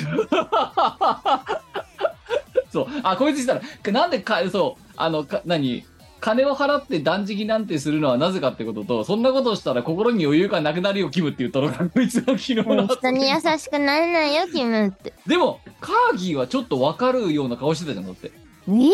[2.72, 2.88] そう。
[3.04, 5.86] あ、こいつしたら、なんでか、そう、あの、か、何
[6.20, 15.14] 金を払って断食なんてするのはなぜかってことと、そんなことをしたら心に余裕がなくなるよ、キムって言ったのが、こいつの昨日の人に優しくなれないよ、キムって。
[15.28, 18.32] でも、カーギーはちょっとわかるような顔してたじゃん、だって。
[18.68, 18.92] え？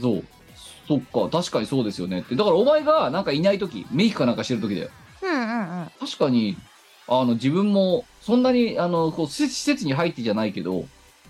[0.00, 0.24] そう。
[0.88, 2.34] そっか、確かにそうですよねって。
[2.34, 4.88] だからお前がなんかいない時メイクかなんかしてる時だよ。
[5.22, 5.90] うんうんうん。
[6.00, 6.56] 確かに、
[7.08, 10.84] あの、自分も、そんなに、あの、こう、施設に入ってじゃないけど、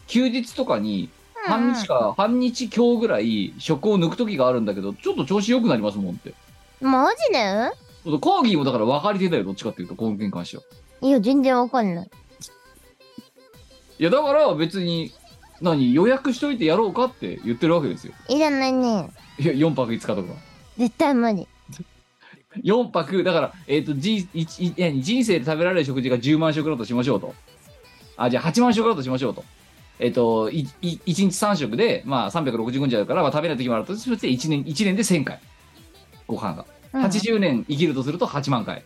[0.07, 1.11] 休日とかに、
[1.47, 6.35] 半日か、半日今日ぐらい食を抜く時があるんだけど、ちょっと調子良くなりますもんって。
[6.81, 7.71] マジで？
[8.05, 10.63] そうカーギーもだから分かり手だよ、どっちかっていうと、この件に関しては。
[11.01, 12.11] いや、全然わかんない。
[13.99, 15.13] いや、だから別に、
[15.63, 18.13] 何、予約しといてやろうかって言ってるわけですよ。
[18.29, 19.11] いらないね。
[19.39, 20.23] いや、4泊5日とか。
[20.77, 21.49] 絶対無理。
[22.63, 27.35] 4泊、だから、えっ、と、じ人生で食べられる食事が10万食だとしましょうと。
[28.17, 29.45] あ、じゃあ8万食だとしましょうと。
[29.99, 35.39] えっと、いい1日3食で、まあ、365日あるから、まあ、食べない時もあるとして1年 ,1 年で1000回
[36.27, 38.83] ご飯がうん80年生きるとすると8万回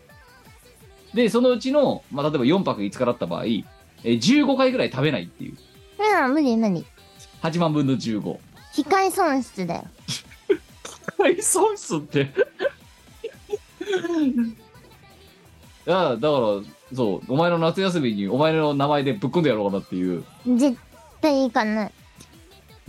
[1.13, 3.63] でそのうちの、まあ、例えば4泊5日だった場合、えー
[4.03, 5.57] 15回ぐらい食べないっていう
[5.99, 6.85] うん、無理無理。
[7.41, 8.37] 8万分の15
[8.73, 9.83] 機械損失だよ。
[11.17, 12.31] 大損失って？
[15.87, 16.29] いやだから
[16.93, 20.23] そうお前の夏休みにお前の名前でぶっ込んでやろうかなっていう
[20.57, 20.77] 絶
[21.21, 21.91] 対行かない。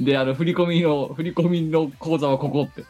[0.00, 2.84] であの振り込みの振り込みの口座はここって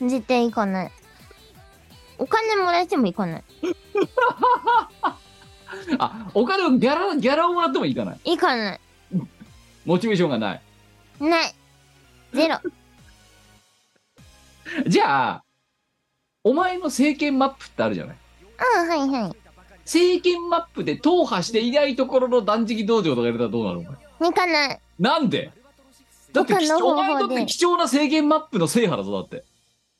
[0.00, 0.92] 絶対行かない。
[2.18, 3.44] お金もらえても行かない。
[5.98, 8.14] あお金をギャラギャラをもらってもいかな？
[8.24, 8.80] い行かない。
[9.84, 10.60] モチベーションがない
[11.20, 11.54] ない。
[12.32, 12.58] ゼロ。
[14.86, 15.44] じゃあ
[16.44, 18.16] お前の政権マップってあるじゃない？
[18.80, 19.36] うん、はいはい。
[19.84, 23.78] 政権マップで踏破していないところの断食道場とか入れたらどうなる？
[23.78, 23.92] お前
[24.30, 24.80] 行かない。
[24.98, 25.50] なんで？
[26.32, 29.36] だって他の方法でお前にとって貴重な政権マップの制覇だぞだって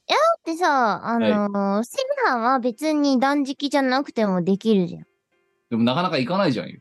[0.07, 5.07] だってさ、あのー、制覇は別に断食じゃなくてもできるじゃん。
[5.70, 6.68] でもなかなか行かないじゃん。
[6.68, 6.78] よ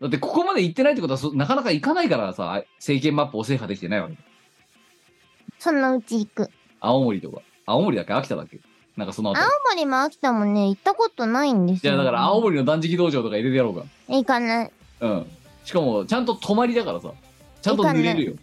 [0.00, 4.16] だってここまで行ってないってことはそなかなか行かないからさ政権マップを制覇できてないわけ。
[5.58, 6.50] そのうち行く。
[6.80, 7.40] 青森とか。
[7.64, 8.12] 青森だっけ？
[8.12, 8.60] 秋田だっけ？
[8.96, 9.40] なんかその後。
[9.40, 11.80] 青森も秋田もね、行ったことないんですよ。
[11.80, 13.84] じゃあだから青森の断食道場とか入れてやろうか。
[14.08, 14.72] 行かない。
[15.00, 15.26] うん。
[15.64, 17.12] しかもちゃんと泊まりだからさ。
[17.62, 18.34] ちゃんと濡れるよ。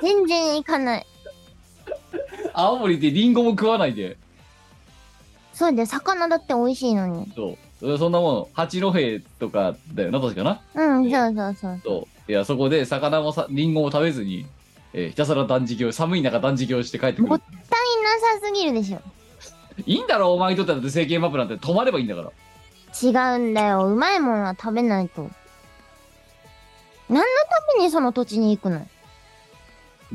[0.00, 1.06] 全然行かない。
[2.54, 4.16] 青森ってリンゴも食わないで。
[5.52, 7.32] そうだよ、魚だって美味しいのに。
[7.34, 8.92] そうそんなもん八戸
[9.38, 11.80] とかだよな確かなうん、そうそうそう。
[11.84, 14.46] そういやそこで魚もさリンゴも食べずに、
[14.92, 17.58] えーひたすら断食を寒い中断食をして帰ってくるもったい
[18.30, 19.00] なさすぎるでしょ。
[19.84, 22.30] いいんだろお前にとってだって政権マップなんて泊まればいいんだから
[23.02, 23.86] 違うんだよ。
[23.86, 25.28] うまいものは食べないと。
[27.10, 27.24] 何のた
[27.78, 28.86] めにその土地に行くの？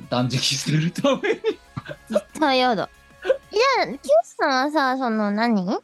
[0.10, 1.40] 断食するために
[2.10, 2.90] 絶対やだ。
[3.52, 5.80] じゃあ、キヨさんはさ、その何？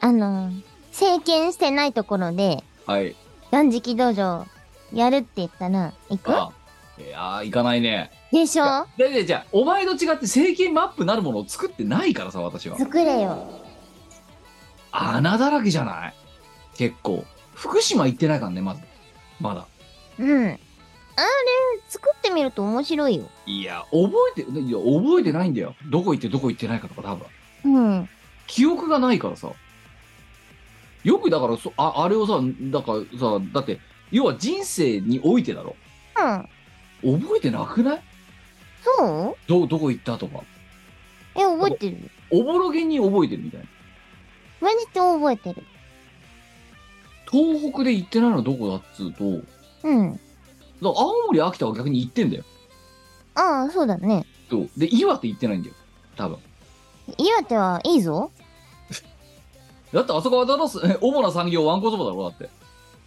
[0.00, 0.50] あの、
[0.98, 3.14] 政権してないところではい。
[3.52, 4.46] 断食道場
[4.92, 6.30] やるって言ったら行く？
[6.30, 6.50] あ
[6.98, 8.10] いやー行かないね。
[8.32, 8.86] でしょ？
[8.96, 12.76] ででじゃあお前と違って政権マップなるものを作ってないからさ私は。
[12.76, 13.46] 作れよ。
[14.90, 16.14] 穴だらけじゃない？
[16.76, 17.24] 結構。
[17.54, 18.82] 福島行ってないからねまず。
[19.40, 19.66] まだ。
[20.18, 20.46] うん。
[20.48, 20.58] あれ、
[21.88, 23.24] 作ってみると面白いよ。
[23.46, 25.74] いや覚えていや覚えてないんだよ。
[25.90, 27.26] どこ行ってどこ行ってないかとか多分。
[27.64, 28.08] うん。
[28.46, 29.50] 記憶がないからさ
[31.04, 33.78] よくだからそああれをさだからさだって
[34.10, 35.76] 要は人生においてだろ？
[37.04, 37.18] うん。
[37.20, 38.00] 覚えてなくない？
[38.82, 39.36] そう？
[39.48, 40.40] どどこ行ったとか
[41.36, 43.66] え、覚えてるおぼろげに覚えてるみたいな
[44.60, 45.64] 割と覚えてる。
[47.30, 49.44] 東北で行ってないのはどこだっつうとだか
[49.84, 50.12] うん。
[50.12, 50.18] ら
[50.90, 52.44] 青森秋田は逆に行ってんだよ
[53.34, 54.24] ああ、そうだね。
[54.50, 55.74] そうで岩手行ってないんだよ
[56.16, 56.38] 多分
[57.18, 58.30] 岩手はいいぞ。
[59.92, 62.48] だってあそこはただすえ 主な産業わんこそばだろだって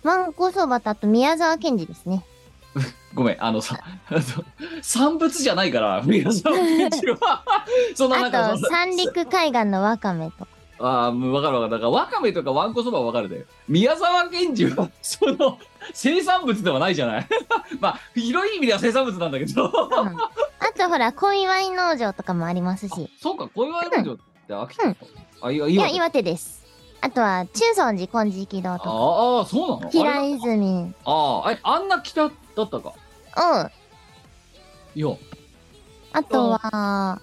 [0.04, 2.26] わんこそばとあと宮沢賢治ですね。
[3.14, 3.78] ごめんあのさ
[4.82, 7.44] 産物じゃないから宮沢賢治は
[7.96, 10.48] そんなあと、三陸海岸のわかめとか。
[10.82, 11.82] ああ、もう分かる分かる。
[11.82, 13.46] だから、わかめとかわんこそばは分かるで。
[13.68, 15.60] 宮沢賢治は、その、
[15.94, 17.28] 生産物ではないじゃない。
[17.80, 19.66] まあ、広い意味では生産物なんだけど。
[19.66, 20.32] うん、あ
[20.76, 23.10] とほら、小祝農場とかもありますし。
[23.22, 24.18] そうか、小岩農場っ
[24.48, 25.06] て秋田か。
[25.42, 26.61] あ、いや、岩手です。
[27.04, 28.90] あとは、中尊寺金色堂とか。
[28.92, 29.90] ああ、そうなの？
[29.90, 30.94] 平泉。
[31.04, 32.34] ああ、え、あんな北だ
[32.64, 32.94] ったか。
[33.38, 33.72] うん。
[34.94, 35.08] いや、
[36.14, 37.22] あとは、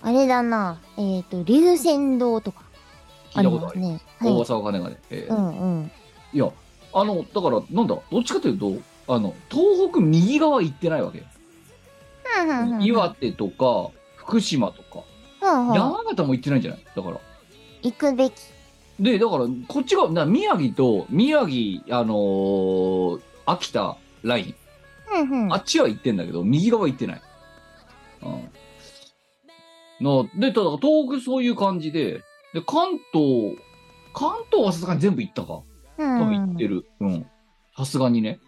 [0.00, 0.80] あれだな。
[0.96, 2.62] えっ、と、龍泉堂とか。
[3.32, 3.80] 聞いたことある。
[3.80, 4.00] ね。
[4.18, 4.30] はい。
[4.30, 4.96] 大噂は金がね。
[5.10, 5.90] えーうんうん。
[6.32, 6.48] いや、
[6.94, 8.72] あの、だから、なんだ、どっちかというと、
[9.12, 11.24] あの、東北右側行ってないわけ。
[12.40, 12.82] うんうんうん。
[12.82, 15.04] 岩手とか、福島とか、
[15.42, 15.74] うんうん。
[15.74, 16.84] 山形も行ってないんじゃない？
[16.96, 17.18] だから。
[17.82, 18.32] 行くべき。
[19.00, 24.54] で、だから、こっちが、な宮城と、宮城、あのー秋田ライン、
[25.10, 25.52] うんうん。
[25.52, 27.22] あっちは行ってんだけど、右側行ってない。
[28.22, 30.04] うん。
[30.04, 32.22] ので、ただ、東北そういう感じで、
[32.52, 33.56] で、関東、
[34.12, 35.62] 関東はさすがに全部行ったか。
[35.98, 36.84] うん多分行ってる。
[37.00, 37.26] うん。
[37.76, 38.38] さすがにね。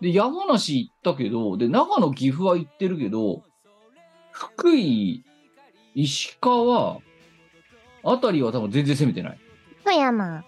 [0.00, 3.42] で、山梨行ったけど、で、長野、岐阜は行ってるけど、
[4.30, 5.24] 福井、
[5.94, 6.98] 石川、
[8.04, 9.38] あたりは多分全然攻めてない。
[9.90, 10.44] 富山。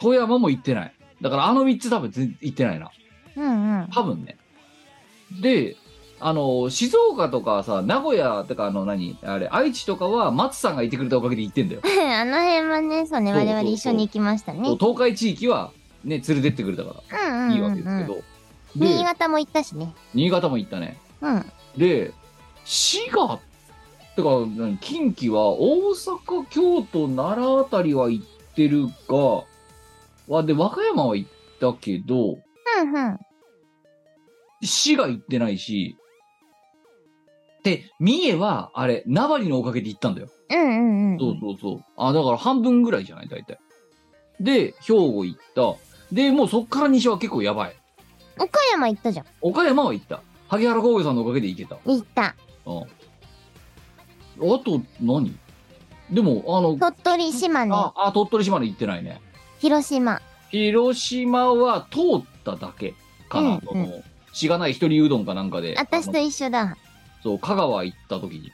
[0.00, 0.92] 富山も行ってない。
[1.20, 2.10] だからあの3つ多分
[2.40, 2.90] 行ってないな。
[3.36, 3.88] うんうん。
[3.92, 4.36] 多分ね。
[5.40, 5.76] で、
[6.18, 11.82] あの、静岡とかさ、名古屋とかあの何、あれ、愛知とかは松さんがいてくれたおかげで行ってんだよ。
[11.86, 14.76] あの辺はね、そうね、そうそうそう我々一緒に行きましたね。
[14.78, 15.70] 東海地域は
[16.04, 17.48] ね連れてってくれたかうんうんうん、うん。
[17.48, 18.22] らいいわけですけど、で
[18.74, 19.94] 新潟も行ったしね。
[20.14, 21.52] 新潟も行ったねうん。
[21.76, 22.12] で
[22.64, 23.38] 滋賀
[24.14, 28.24] てか何近畿は大阪京都奈良あたりは行っ
[28.54, 29.44] てるが
[30.28, 31.30] わで和歌山は行っ
[31.60, 33.18] たけどうんうん。
[34.62, 35.96] 滋賀行ってないし
[37.64, 41.18] で三重はあれ名張のおかげで行ったんだようんうんうん。
[41.18, 41.84] そうそうそう。
[41.96, 43.28] あ、だから半分ぐらいじゃない？
[43.28, 43.58] 大体。
[44.38, 45.76] で、兵庫行った。
[46.14, 47.76] で、もうそっから西は結構やばい。
[48.38, 49.26] 岡山行ったじゃん。
[49.40, 50.20] 岡山は行った。
[50.48, 51.78] 萩原工業さんのおかげで行けた。
[51.86, 52.34] 行った。
[52.66, 52.82] うん。
[54.54, 55.34] あと何、
[56.12, 59.20] でも、あの、鳥取、島根、あ、あ、鳥取島根行ってないね。
[59.60, 60.20] 広島。
[60.50, 62.94] 広島は通っただけ
[63.30, 63.54] かな。
[63.54, 64.02] うんその、
[64.34, 65.74] しがない一人うどんかなんかで。
[65.78, 66.76] 私と一緒だ。
[67.22, 68.52] そう、香川行った時に。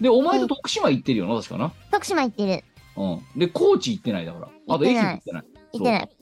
[0.00, 1.72] で、お前と徳島行ってるよな、確かな？
[1.92, 2.64] 徳島行ってる。
[2.96, 3.38] うん。
[3.38, 4.48] で、高知行ってないだから。
[4.74, 5.42] あと、愛媛行ってない。
[5.72, 6.00] 行ってない。
[6.00, 6.14] だか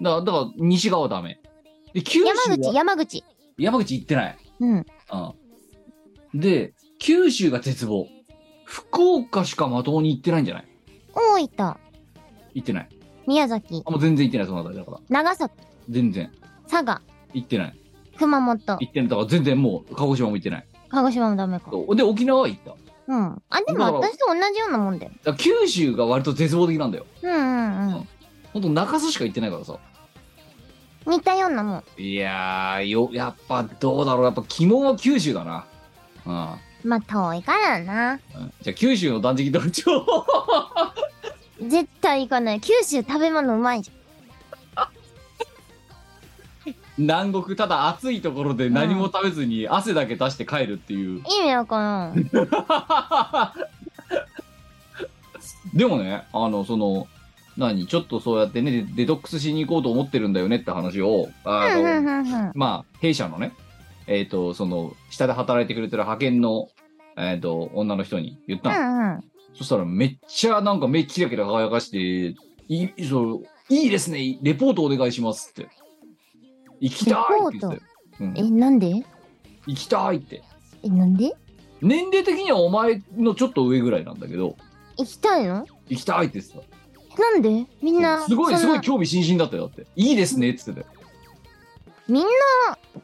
[0.00, 1.40] ら、だから西側ダメ。
[1.94, 3.24] で、九州は山口、山口。
[3.58, 4.38] 山口行ってない。
[4.60, 4.76] うん。
[4.76, 6.40] うん。
[6.40, 8.08] で、九州が絶望。
[8.72, 10.64] 福岡しかまともに行ってないんじゃない？
[11.14, 11.76] 大分、
[12.54, 12.88] 行ってない。
[13.26, 14.98] 宮崎あ、、もう全然行ってない、そのあたりだから。
[15.10, 15.54] 長崎、
[15.90, 16.32] 全然。
[16.70, 17.02] 佐賀、
[17.34, 17.78] 行ってない。
[18.18, 19.08] 熊本、行ってない。
[19.10, 20.66] だから全然もう、鹿児島も行ってない。
[20.88, 21.70] 鹿児島もダメか。
[21.94, 22.70] で、沖縄は行った。
[22.70, 23.42] だかうん。
[23.50, 25.12] あ、でも私と同じようなもんだよ。
[25.24, 27.04] ら九州が割と絶望的なんだよ。
[27.22, 28.08] うんうんうん。
[28.54, 29.78] ほんと中洲しか行ってないからさ。
[31.06, 31.84] 似たようなもん。
[31.98, 34.24] いやー、よ、やっぱどうだろう。
[34.24, 35.66] やっぱ鬼門は九州だな。
[36.24, 36.48] うん。
[36.84, 38.12] まあ、遠いからな。
[38.12, 40.04] うんじゃあ九州の断食団長
[41.60, 42.60] 絶対行かない。
[42.60, 43.90] 九州食べ物うまいじ
[46.98, 51.32] 南国ただ暑いところで何も食べずに汗だけ出して帰るっていう、ゃん。
[51.32, 52.14] 意味わからん。
[55.74, 57.06] でもねあのその
[57.56, 57.86] 何？
[57.86, 62.52] ちょっとそうやってねデデトックスしに行こうと思ってるんだよねって話をあの、うんうんうんうん。
[62.54, 63.52] まあ弊社のね
[64.06, 66.68] えっ、とその下で働いてくれてる派遣の
[67.16, 69.20] えっ、と女の人に言ったの、うんうん。
[69.54, 71.98] そしたらめっちゃなんか目キラキラ輝かして
[72.68, 74.38] いいそういいですね。
[74.42, 75.68] レポートお願いしますって。
[76.80, 77.80] 行きたいって言って。
[78.20, 78.34] うん。
[78.36, 79.04] え、なんで？
[79.66, 80.42] 行きたいって。
[80.82, 81.32] え、なんで？
[81.80, 84.56] 年齢的にはお前のちょっと上ぐらいなんだけど。
[84.98, 85.64] 行きたいの？
[85.88, 87.22] 行きたいって言ってた。
[87.22, 87.66] なんで？
[87.82, 89.86] みんな、すごいすごい興味津々だったよだって。
[89.96, 90.86] いいですねっつってたよ。
[92.08, 92.30] みんな、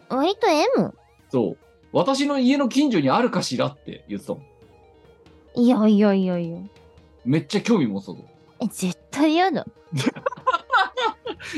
[0.09, 0.95] 割と M?
[1.31, 1.59] そう
[1.93, 6.59] 私の家の近所にあるかしらって言ってたもんいやいやいやいや。
[7.25, 8.19] めっちゃ興味持ってたぞ
[8.61, 9.67] え、絶対嫌だ。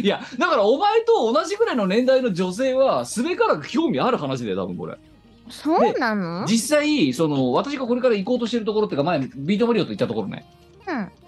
[0.02, 4.96] いやだからお前と同じぐらいの年代の女性はすべからく興味ある話だよ多分これ
[5.48, 6.46] そうなの？
[6.46, 10.46] 実際その私がこれから行こうとしてるところっていうか前ビートマリオと行ったところね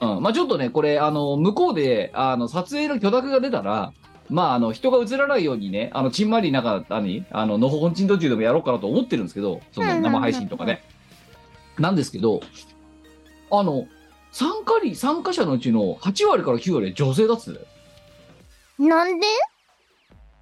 [0.00, 0.16] うん。
[0.16, 3.92] うん、まあちょっとね、これ、あの、向こうで、あの、撮影の許諾が出たら、
[4.33, 7.26] まあ、あの、人が映らないようにね、あの、ちんまりなんか、何？
[7.30, 10.83] あの、のほほんちん途中でもやろうかなと思ってるんですけど、その生配信とかね。
[11.78, 12.41] なんですけど、
[13.51, 13.87] あの、
[14.30, 17.49] 参加り、参加者のうちの8割から9割は女性だっつ
[18.78, 19.26] なんで？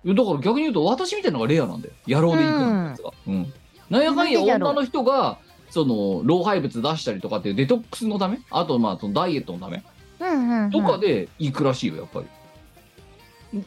[0.07, 1.95] だから逆に言うと、私みたいなのがレアなんだよ。
[2.07, 3.11] 野郎で行くのやつが。
[3.27, 3.53] うん。
[3.91, 5.39] なんやかんやなんでや女の人が、
[5.71, 8.39] その、老廃物出したりとかっていうデトックスのため？
[8.51, 9.83] あと、まあ、そのダイエットのため？
[10.21, 10.71] うんうん、うん。
[10.71, 12.27] とかで行くらしいよ、やっぱり。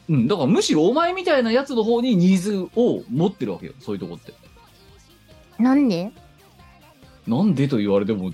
[0.09, 4.33] うん、だからむしろお前みたいなやつの方にニーズを持ってるわけよ、そういうとこって。
[5.59, 6.11] なんで？
[7.27, 8.31] なんでと言われても、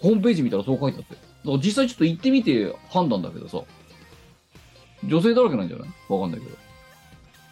[0.00, 1.14] ホームページ見たらそう書いてあって。
[1.14, 3.62] だから実際ちょっと行ってみて判断だけどさ、
[5.04, 5.88] 女性だらけなんじゃない？
[6.08, 6.56] わかんないけど。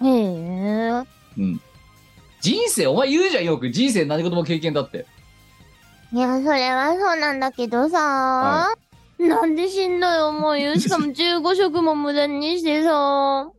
[0.06, 1.04] へえ。
[1.38, 1.60] うん。
[2.40, 5.06] 人生、お前言うじゃんよく、人生何事も経験だって。
[6.12, 8.74] いや、それはそうなんだけどさ、は
[9.18, 10.74] なんでしんどい思いを？
[10.78, 13.50] しかも15食も無駄にしてさ、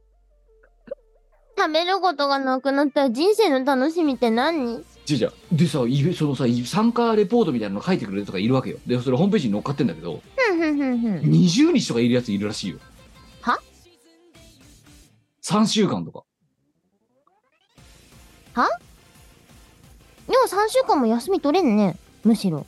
[1.57, 4.83] 食べることがなくなったら人生の楽しみって何？
[5.05, 8.77] じゃじゃでさ、いそのさ、参加レポートみたいなの書いてくれる人がいるわけよ。
[8.85, 11.31] で、それホームページに乗っかってんだけど、ふんふんふんふん。
[11.31, 12.77] 20日とかいるやついるらしいよ。
[13.41, 13.59] は
[15.43, 16.23] ?3 週間とか。
[20.27, 21.97] でも3週間も休み取れんね。
[22.23, 22.67] むしろ。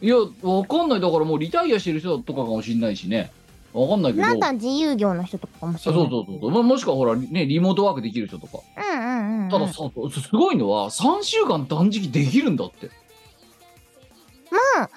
[0.00, 1.00] いや、わかんない。
[1.00, 3.32] だからもうリタイアしてる人とかかもしんないしね。
[3.72, 4.26] わかんないけど。
[4.26, 6.10] なんだ自由業の人とかかもしそうれない。
[6.10, 6.50] そうそうそう。
[6.50, 8.58] まあ、もしくはほら、ね、リモートワークできる人とか。
[8.76, 9.50] うんうんうん。
[9.50, 9.82] たださ、す
[10.32, 12.90] ごいのは、3週間断食できるんだって。
[14.76, 14.90] まあ、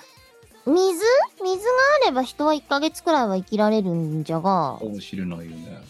[0.65, 1.01] 水？
[1.43, 1.71] 水が
[2.03, 5.81] あれば人は1ヶ月くらいは生きられるんじゃが、かもしれないよね。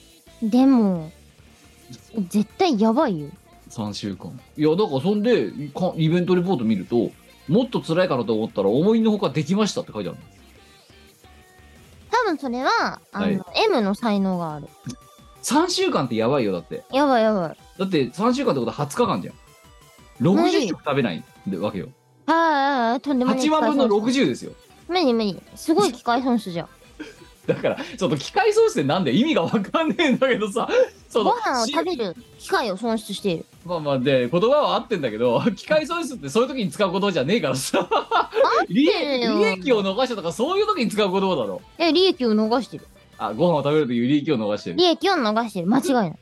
[0.41, 1.11] でも、
[2.29, 3.27] 絶対やばいよ。
[3.69, 4.31] 3週間。
[4.57, 7.11] いや、だからそんで、かイベントレポート見ると、
[7.47, 10.23] もっと辛いかなと思ったら、思いのほかできましたって書いてあるの。
[12.11, 14.67] 多分それは、あの、はい M の才能がある。
[15.43, 17.57] 3週間ってやばいよだってやばいやばい。
[17.79, 19.35] だって3週間ってことは20日間じゃん
[20.21, 21.23] 60食食べない
[21.57, 21.89] わけよ
[22.27, 23.43] ああ、とんでもない。
[23.43, 24.51] 8万分の60ですよ
[24.87, 25.41] 無理無理。
[25.55, 26.69] すごい機械損失じゃん。
[27.47, 30.69] だからちょっと機械損失ってなんで意味がわかんねえんだけどさ
[31.09, 33.45] そのご飯をし食べる機械を損失している。
[33.65, 37.87] まあまあで言葉は合ってんだけど 機械損失ってそういう時に使う言葉じゃねえからさ。
[38.67, 38.89] 利利
[39.43, 41.61] 益を逃したとかそういう時に使う言葉だろ。
[41.77, 42.85] え、利益を逃してる。
[43.17, 44.77] あご飯を食べるという利益を逃してる。
[44.77, 45.67] 利益を逃してる。
[45.67, 46.09] 間違いない。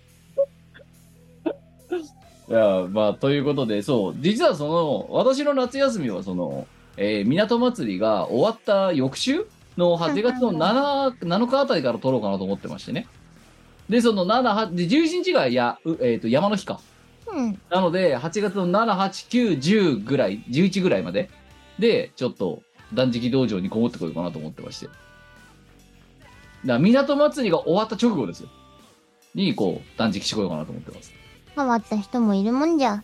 [2.50, 6.66] いやまあということでそう実はその私の夏休みはその、
[6.98, 9.46] えー港祭りが終わった翌週
[9.78, 13.08] の8月の 7, 7日あたりから撮ろうかなと思ってましてね。
[13.88, 16.80] でその78で11日がや、うえー、と山の日か
[17.34, 17.62] うん。
[17.70, 21.30] なので8月の78910ぐらい11ぐらいまで
[21.78, 22.62] でちょっと
[22.94, 24.98] 断食道場にこもってこようかなと思ってましてだか
[26.66, 28.50] ら港祭りが終わった直後ですよ
[29.36, 31.14] にこう断食しこようかなと思ってます
[31.56, 33.04] 変わった人もいるもんじゃ。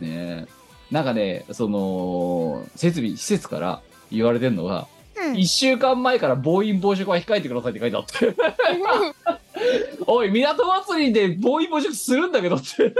[0.00, 0.46] ねえ
[0.90, 4.88] なんかねその設備施設から言われてるのが、
[5.28, 5.34] うん。
[5.34, 8.36] 1週間前から暴飲暴食は控えてくださいって書いてあって。
[10.06, 12.94] おい港祭りで暴飲暴食するんだけどって。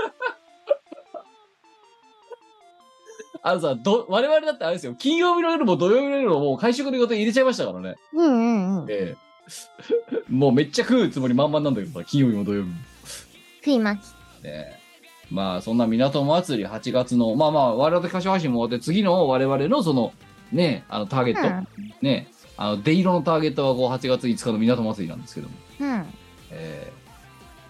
[3.42, 4.94] あのさど我々だってあれですよ。
[4.98, 7.96] 金曜日の夜も土曜日の夜ももう会食の予定入れちゃいましたからね。
[8.12, 8.90] うんうんうん。
[8.90, 9.30] ええ。
[10.28, 12.74] もうめっちゃ食うつもり満々なんだけどさ金曜日も土曜日も。
[13.60, 14.14] 食います。
[14.42, 14.78] ね
[15.30, 20.12] まあそんな港祭り8月のまあまあ我々歌唱配信も終わって次の我々のその
[20.52, 21.94] ねあのターゲット、うん。
[22.00, 26.06] ねあの出色のターゲットはこう8月5日の港祭りなんですけども、うん。
[26.50, 27.00] えー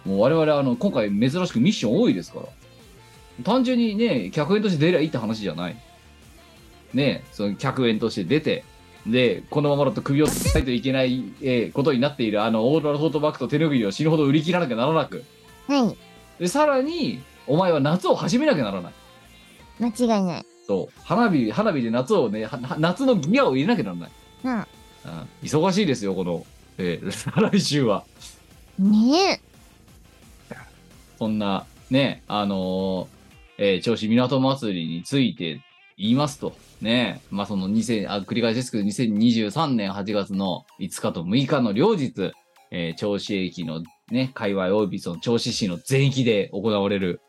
[0.09, 2.47] もう我々あの今回珍しくミッション多いですから。
[3.45, 5.76] 単純にね客演として出りゃいいって話じゃない。
[6.95, 8.64] ねその客演として出て
[9.07, 15.22] でこのままだと首をつかないといけない、えーことになっているあのオーロラトートバッグと手拭いを死ぬほど売り切らなきゃならなく。
[15.68, 15.97] はい。
[16.39, 18.93] でさらにお前は夏を始めなきゃならない。
[19.81, 20.47] 間違いない。
[20.71, 22.49] そう花火花火で夏をね
[22.79, 24.11] 夏のギアを入れなきゃならない、
[24.45, 24.53] うん。
[24.53, 24.64] うん、
[25.43, 26.47] 忙しいですよこの、
[26.79, 27.11] えー
[27.51, 28.05] 来週は。
[28.79, 29.41] ね
[31.18, 33.07] そんなねあのー
[33.59, 35.61] えー銚子港祭りについて
[35.99, 36.57] 言いますと。
[36.81, 42.31] ねまあその2000あ繰り返しですけど2023年8月の5日と6日の両日、
[42.71, 47.21] えー銚子駅のね界隈及びその銚子市の全域で行われる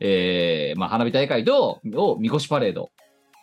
[0.00, 2.90] えーまあ、花火大会と、を、みこしパレード。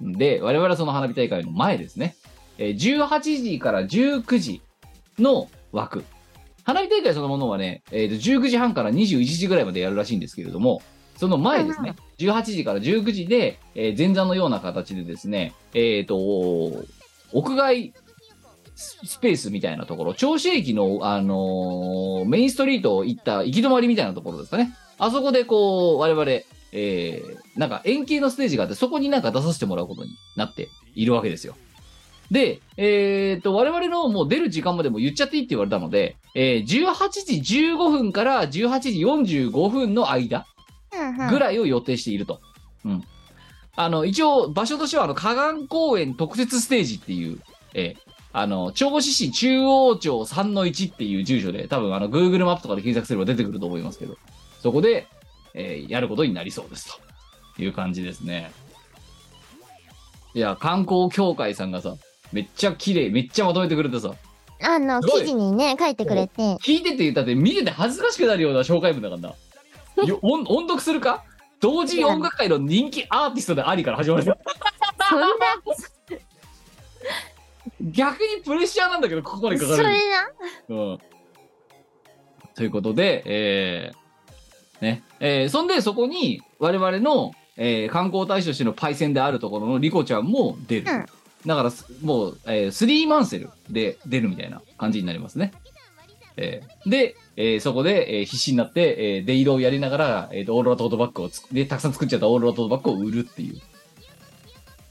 [0.02, 2.16] で、我々はその花火大会の前ですね。
[2.58, 4.62] えー18時から19時
[5.18, 6.04] の枠。
[6.64, 10.82] 花火大会そのものはね、えーと19時半から21時ぐらいまでやるらしいんですけれども、
[11.18, 16.16] その前ですね、18時から19時で、えー前座のような形でですね、えっ、と、
[17.32, 17.93] 屋外
[18.80, 24.73] ススペースみたいなところ、銚子駅の、あのーメインストリートを行った行き止まりみたいなところですかね。
[24.97, 26.25] あそこでこう、我々、
[26.71, 31.55] えー、なんか円形のステージがあって、そこになんか出させてもらうことになっているわけですよ。
[32.32, 38.89] で、えー、と、我々のもう出る時間までも言っちゃっていいって言われたので、えー、18時15分から18時
[39.49, 40.45] 45分の間。
[41.30, 42.41] ぐらいを予定していると。
[42.86, 43.03] うん。
[43.75, 47.39] あの、一応、場所としては、あの、河岸公園特設ステージっていう、
[47.73, 54.17] えーあの、銚子市中央町3の1っていう住所で、多分、あの、Google マップとかで検索すれば出てくると思いますけど、
[54.61, 55.07] そこで、
[55.55, 56.99] えーやることになりそうです
[57.55, 58.51] という感じですね。
[60.36, 61.95] いや、観光協会さんがさ、
[62.32, 64.13] めっちゃ綺麗、めっちゃまとめてくれてさ、
[64.61, 66.55] あの、記事にね、書いてくれて。
[66.57, 69.34] 聞いてて言ったって見てて恥ずかしくなるような紹介文だからな。
[70.05, 71.23] よ音音読するか？
[71.59, 74.23] 同時音楽界の人気アーティストでありから始まる。
[74.23, 75.25] そんな、
[77.82, 79.95] 逆にプレッシャーなんだけど、ここまで書かそれな。
[80.69, 80.99] うん。
[82.55, 85.03] ということで、えー、ね。
[85.19, 90.91] えーそんでそこに我々の、えー観光大使としてのパイセンであるところのリコちゃんも出る。
[90.91, 91.05] うん
[91.45, 95.53] だからす、もう、えースリーマンセルで出るみたいな感じになりますね。
[96.36, 103.61] えーで、えーそこで、えー必死になって、えー、出色をやりながら、えーと、オーロラトートバッグをつで、たくさん作っちゃったオーロラトートバッグを売るっていう。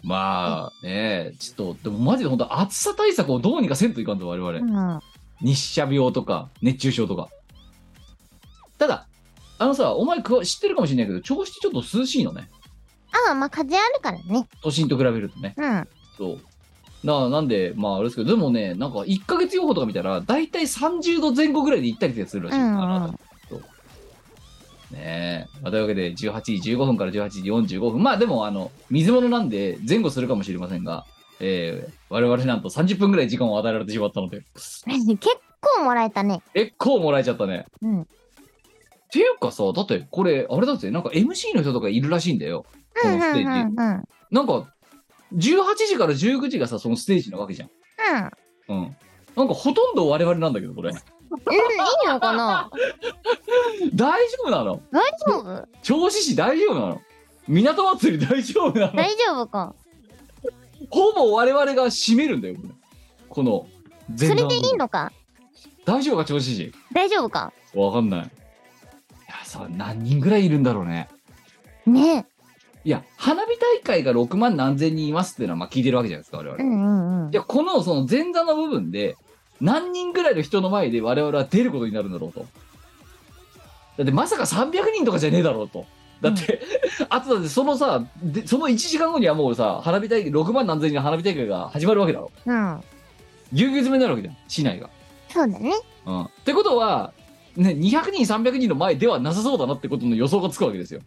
[0.03, 4.59] まあ、ねちょっと、でもマジで本当暑さ対策をどうにかせんといかんと、我々。
[4.59, 5.01] うん。
[5.41, 7.29] 日射病とか熱中症とか
[8.79, 9.07] ただ
[9.59, 12.49] あのさお前くわ知ってるかもしれないけど銚子ってちょっと涼しいのね
[13.29, 14.49] ああ、まあ、風あるからね。
[14.63, 15.89] 都心と比べるとねうん。
[16.17, 16.39] そう
[17.07, 23.19] ななんでまああれですけどでもねなんか1ヶ月予報とか見たら大体30度前後ぐらいで行ったり来たりするらしい、うんうん。
[24.91, 31.05] ねえ、まあ、というわけで18時15分から18時45分まあでもあの水物なんで前後するかもしれませんが
[31.41, 35.21] えー、我々なんと30分ぐらい時間を与えられてしまったので結
[35.61, 36.43] 構もらえたね。
[36.55, 38.07] 結構もらえちゃったねうん。
[39.11, 42.67] ていうかさ、だってこれ、あれだぜ、なんか MC の人とかいるらしいんだよ。
[43.01, 44.05] このステージうんうん。
[44.31, 44.75] なんか、
[45.35, 47.71] 18時から19時がさ、そのステージなわけじゃん。
[48.69, 48.79] うん。
[48.79, 48.97] うん。
[49.37, 50.93] なんかほとんど我々なんだけど、これ。
[51.31, 52.71] うん、いいのかな？
[53.95, 54.81] 大丈夫なの？
[54.91, 55.69] 大丈夫？
[55.83, 57.01] 銚子市大丈夫なの？
[57.47, 58.93] 港祭り大丈夫なの？
[58.95, 59.75] 大丈夫か？
[60.91, 62.69] ほぼ我々が占めるんだよ、これ。
[63.29, 63.67] この
[64.17, 65.13] それでいいののか？
[65.85, 66.73] 大丈夫か、銚子市。
[66.93, 67.53] 大丈夫か？
[67.75, 68.21] わかんない。
[68.21, 68.29] いや、
[69.45, 71.09] さ、何人ぐらいいるんだろうね。
[71.87, 72.27] ね。
[72.85, 76.57] いや、花火大会が6万何千人いますっていうのはまあ聞いてるわけじゃないですか、我々。
[76.57, 77.31] うんうんうん。
[77.31, 77.35] い。
[77.35, 79.17] や、このその前座の部分で、
[79.61, 82.47] 何人ぐらいの人の前で我々は出ることになるんだろうと。
[83.97, 85.87] だってまさか300人とかじゃねえだろうと。
[86.21, 86.61] だって、
[87.09, 92.31] あとだってそのさで、その1時間後にはもうさ、花火大会、6万何千人の花火大会が始まるわけだろ。
[92.47, 92.81] うん。
[93.53, 94.91] ぎゅうぎゅう詰めになるわけじゃん、市内が。
[95.29, 95.73] そうだね。
[96.07, 96.23] うん。
[96.25, 97.13] ってことは、
[97.57, 101.01] ね、200人、300人の前ではなさそうだなってことの予想がつくわけですよ。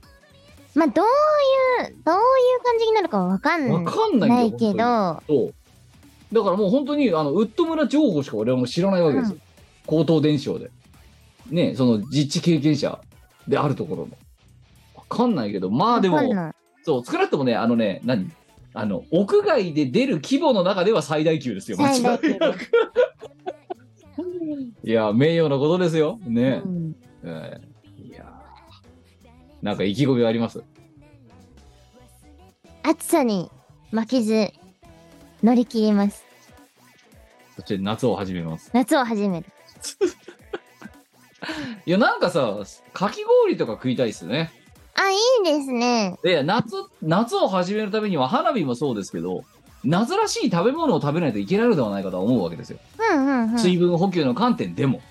[0.76, 4.34] まあ、どういう、どういう感じになるかはわかんわかんないんだよ。
[4.34, 5.54] ないけど、そう。
[6.32, 9.38] だからもう本当に、あの、ウッド村情報しか俺はもう知らないわけですよ。
[9.86, 10.72] 口頭伝承で。
[11.50, 13.02] ね、その実地経験者
[13.48, 14.12] であるところの。
[14.96, 16.20] わかんないけど、まあでも、
[16.84, 18.32] そう、少なくともね、あのね、何？
[18.74, 22.26] あの、屋外で出る規模の中では最大級ですよ、間違いなく。
[24.84, 26.20] いや、名誉なことですよ。
[26.26, 26.70] ねう。
[26.70, 30.64] んえーいやーなんか意気込みはあります？
[32.84, 33.52] 暑さに
[33.92, 34.54] 負けず
[35.44, 36.24] 乗り切ります。
[37.56, 38.70] そして夏を始めます。
[38.74, 39.46] 夏を始める。
[41.86, 42.58] いや、なんかさ、
[42.94, 44.52] かき氷とか食いたいっすね。
[44.94, 46.18] あ、いいですね。
[46.24, 49.44] いや、夏、夏を始めるためには花火もそうですけど、
[49.84, 52.78] 夏らしい食べ物を食べないといけないのではないかとは思うわけですよ。
[53.00, 53.60] うんうんうん。
[53.60, 55.02] 水分補給の観点でも。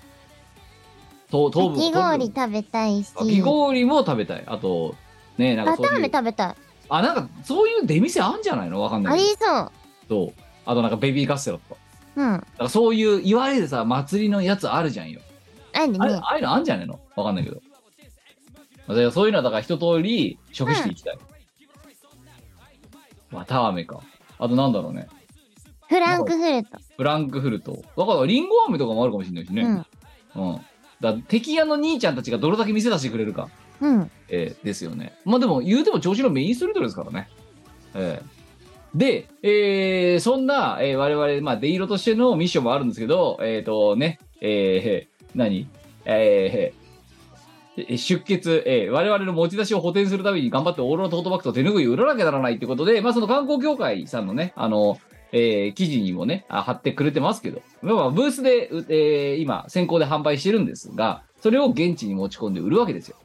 [1.29, 3.13] と糖分かき氷食べたいし。
[3.13, 4.43] かき氷も食べたい。
[4.47, 4.95] あと、
[5.37, 6.05] ねなんかそうバターいう。
[6.05, 6.55] 飴食べたい。
[6.89, 8.81] あ、なんかそういう出店あんじゃないの？
[8.81, 9.39] わかんなありいけそう。
[9.39, 9.45] ど。
[9.55, 9.71] そう。
[10.65, 11.81] あとなんかベビーカステラとか。
[12.15, 12.33] うん。
[12.33, 15.19] あだからそういう、いわゆるさ、祭りのやつあるじゃんよ。
[15.19, 15.23] る
[15.73, 15.99] あれね。
[16.21, 16.99] ああいうのあんじゃないの？
[17.15, 17.61] わかんないけど。
[18.87, 21.17] だからそういうのはだから一通り食していきたい。
[23.31, 24.01] また飴か。
[24.37, 25.07] あとなんだろうね。
[25.87, 26.77] フランクフルト。
[26.97, 27.83] フランクフルト。
[27.95, 29.85] だからリンゴ飴とかもあるかもしれないしね。
[30.35, 30.49] うん。
[30.49, 30.61] うん。
[30.99, 33.49] だ敵屋の兄ちゃんたちがどれだけ見せ出してくれるか。
[33.79, 34.11] うん。
[34.27, 35.13] えーですよね。
[35.23, 37.29] まあでも言うても調子のメインストリートですからね。
[37.93, 38.40] えー
[38.95, 45.67] で、えーそんな、えー我々、まあ、出色としてのミッションもあるんですけど、えっ、とね、えー何？
[46.05, 46.81] えー
[47.93, 54.99] え出血、えー我々の持ち出しを補填するために頑張ってオーロラトートバッグと手拭いを売らなきゃならないってことで、まあその観光協会さんのね、あの、
[55.31, 63.15] えー記事にもね、あ貼ってくれてますけど、まあまあブースで、うえー今、先行で販売してるんですが、それを現地に持ち込んで売るわけですよ。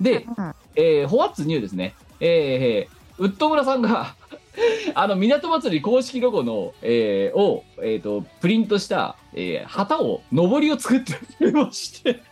[0.00, 0.54] で、うん。
[0.76, 1.94] えー、ホワッツニューですね。
[2.20, 4.14] えー、えーウッド村さんが、
[4.94, 12.22] あの、港祭り公式ロゴの、えーを、えっ、と、プリントした、えー旗を、上りを作ってくれまして、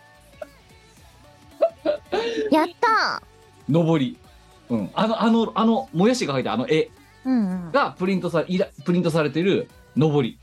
[2.51, 3.21] やった
[3.69, 4.17] 上り。
[4.69, 4.89] うん。
[4.93, 6.89] あの、あの、あの、もやしが書いたあの絵ー
[7.25, 7.71] うんうん。
[7.71, 10.39] がプリントさ、いらプリントされてる上り。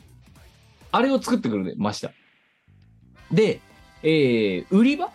[0.90, 2.12] あれを作ってくれました。
[3.32, 3.60] で、
[4.02, 5.10] えー、売り場？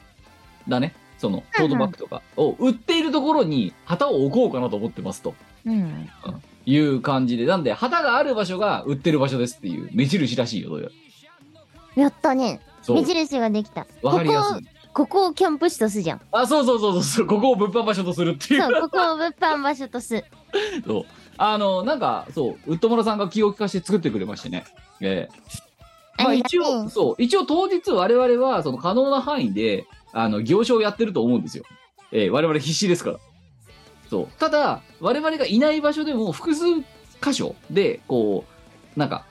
[0.67, 0.93] だね。
[1.17, 5.33] その、トートバッグとかを売っているところに旗を置こうかなと思ってますと。
[5.65, 6.09] うん。
[6.67, 10.89] いう感じで、なんで、旗がある場所が売ってる場所ですっていう目印らしいよ、どうや
[11.95, 12.03] ら。
[12.03, 12.59] やったね。
[12.81, 13.05] そう目。
[13.05, 13.87] 印ができた。
[14.01, 14.67] わかりやすい。
[14.93, 16.21] ここ、をキャンプ地とすじゃん。
[16.31, 18.61] あ、そうそうそうそう、ここを物販場所とするっていう。
[18.63, 20.21] そう、ここを物販場所とす。
[20.85, 21.05] そう。
[21.37, 24.65] あの、なんか、そう、ウッド村さんが気を利かして作ってくれましてね。
[24.99, 25.37] ええ
[26.17, 31.63] まあありが一応、たいそう、一応当日我々は、その可能な範囲で、あの、行商をやってると思うんですよ。
[32.11, 33.19] ええ我々必死ですから。
[34.09, 34.27] そう。
[34.39, 36.63] ただ、我々がいない場所でも複数
[37.21, 38.45] 箇所で、こ
[38.95, 39.25] う、なんか、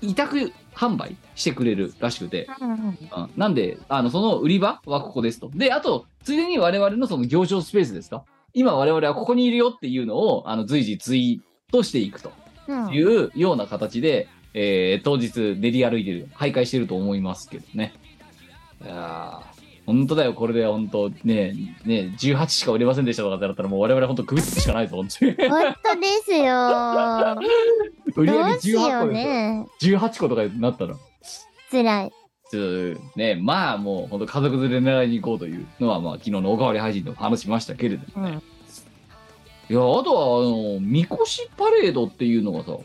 [0.00, 2.98] 委託販売してくれるらしくて、うんうんうん。
[3.36, 5.50] なんで、あの、その売り場はここですと。
[5.54, 12.32] で、あと、ついでに我々のその行商スペースですか今我々はここにいるよっていうのを、あの、随時ツイートしていくと。
[12.68, 12.94] うん。
[12.94, 17.92] いうような形で、えー当日練り歩いてる、徘徊してると思いますけどね。
[18.82, 19.53] いやー
[19.86, 21.52] 本当だよ、これで本当ね、
[21.84, 25.48] ね、18しか売れませんでしたとかってなったらもう我々本当首つくしかないぞ、本当に。
[25.48, 27.36] 本当ですよ。
[28.16, 29.24] 売り上げどうしよ18個うですよ。
[29.24, 29.66] ね。
[29.80, 30.96] 18個とかになったら。
[31.70, 32.12] 辛い。
[32.50, 38.38] ちょっとね、まあもう本当家族連れ狙いに行こうというのは、まあ昨日のおかわり配信でも話しましたけれどもね。
[39.68, 39.74] うん。
[39.74, 42.76] いや、あとは、あの、みこしパレードっていうのがさ、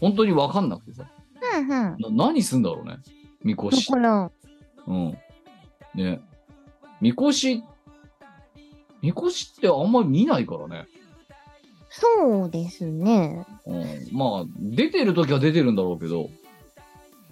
[0.00, 1.04] 本当にわかんなくてさ、
[1.56, 1.68] うんうん。
[2.16, 2.96] な何すんだろうね、
[3.42, 3.90] みこし。
[3.90, 4.30] だから、
[4.86, 5.18] うん。
[5.94, 6.20] ね。
[7.00, 7.74] みこしっ
[9.04, 10.86] みこしってあんまり見ないからね。
[11.90, 13.46] そうですね。
[13.66, 16.30] うん、まあ、出てる時は出てるんだろうけど、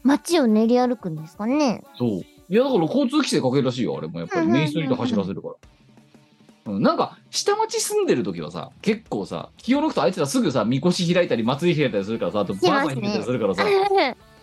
[0.03, 1.83] 街を練り歩くんですかね。
[1.97, 2.09] そう。
[2.11, 4.19] いや、だから交通規制かけるらしいよ、あれも。
[4.19, 6.75] やっぱりメインストリート走らせるから。
[6.75, 13.65] うん、なんか、下町住んでる時はさ、結構さ、気を抜くとあいつらすぐさ、みこし開いたり、祭り開いたりするからさ、あとバーガー開いたりするからさ、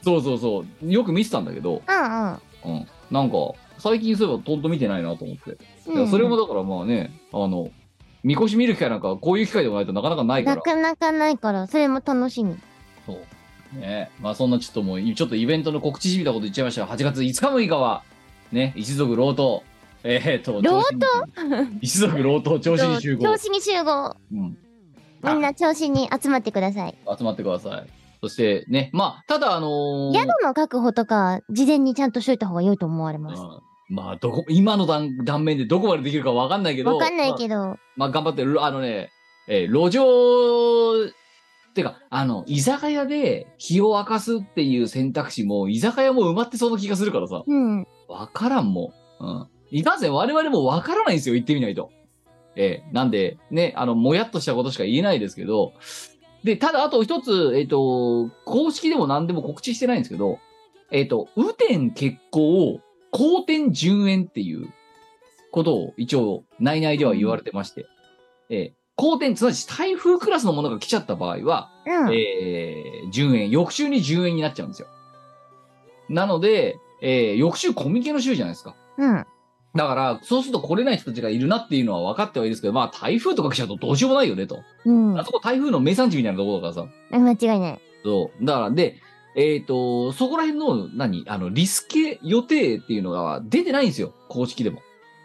[0.01, 1.83] そうそうそう、よく見てたんだけど、
[2.65, 2.87] うんうん。
[3.11, 3.37] なんか、
[3.79, 5.57] 最近そういえばとんと見てないなと思って。
[5.87, 5.97] うん。
[5.97, 7.71] いやそれもだからまあね、あの、
[8.23, 10.61] みこし見る機会なんか、こういう機会でもないとなかなかないかなら。
[10.61, 12.57] かなかないから、それも楽しみ。
[13.05, 13.79] そう。
[13.79, 18.03] ねまあそんなちょっともう、ちょっとイベントの告知しみたこと言っちゃいましたが、8月5日6日は、
[18.51, 19.63] ね、一族老頭、
[20.03, 21.67] えー、っと、老頭？
[21.81, 23.37] 一族老頭、調子に集合調。
[23.37, 24.15] 子に集合。
[24.31, 24.57] うん。
[25.23, 26.95] みんな調子に集まってください。
[27.17, 27.89] 集まってください。
[28.21, 33.41] そしてね、まあ、ただあのー宿の確保とか、事前にちゃんとしといた方が良いと思われます。
[33.41, 36.95] うんまあ、どこ、今の段断面でどこまでできるかわかんないけど。
[36.95, 39.09] わかんないけど、まあ、頑張ってる、あのね、
[39.47, 41.09] えー路上、
[41.69, 47.43] ってか、あの、居酒屋で日を明かすっていう選択肢も、居酒屋も埋まってそうな気がするからさ。
[47.45, 47.87] うん。
[48.07, 49.23] わからんもん。
[49.23, 49.47] うん。
[49.71, 51.91] いかんせん我々もわからないんですよ、言ってみないと。
[52.55, 55.73] えーなんで、ね、あの、もやっとしたことしか言えないですけど、
[56.43, 60.39] で、ただ、あと一つ、えっ、と、公式でも何でも告知してないんですけど、
[60.91, 62.79] えっ、と、雨天決行を、
[63.11, 64.67] 好天順延っていう
[65.51, 67.85] ことを一応、内々では言われてまして、
[68.49, 72.13] えー好天、すなわち台風クラスのものが来ちゃった場合は、うん。
[72.13, 74.89] えー、順延、翌週に順延になっちゃうんですよ。
[76.09, 78.75] なので、えー、翌週コミケの週じゃないですか。
[78.97, 79.25] うん。
[79.73, 84.59] だから、そうすると来れない人たちがいるなっていうのは分かってはいるんですけど、まあ台風とか来ちゃうとどうしようもないよねと。
[84.83, 85.17] うん。
[85.17, 87.17] あそこ台風の名産地みたいなところだからさ。
[87.17, 87.81] 間違いない。
[88.03, 88.45] そう。
[88.45, 88.97] だから、で、
[89.41, 91.23] えっ、と、そこら辺の、何？
[91.27, 94.13] あの、リスケ予定っていうのが出てないんですよ。
[94.27, 94.81] 公式でも。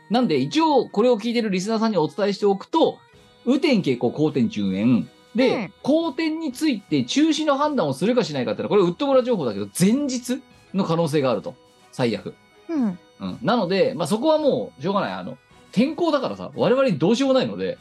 [0.09, 2.99] なんで、一応、これを聞いてるリスナーさんにお伝えしておくと、
[3.45, 5.09] 雨天傾向、好天順延。
[5.35, 10.41] で、うん好天について中止の判断をするかしないかっていうのは、これウッド村情報だけど、前日
[10.73, 11.57] の可能性があると。
[11.91, 12.35] 最悪。
[12.69, 12.99] うん。
[13.21, 13.39] うん。
[13.43, 15.13] なので、まあ、そこはもう、しょうがない。
[15.13, 15.39] あの、
[15.73, 17.79] 天候だからさ、我々にどうしようもないので、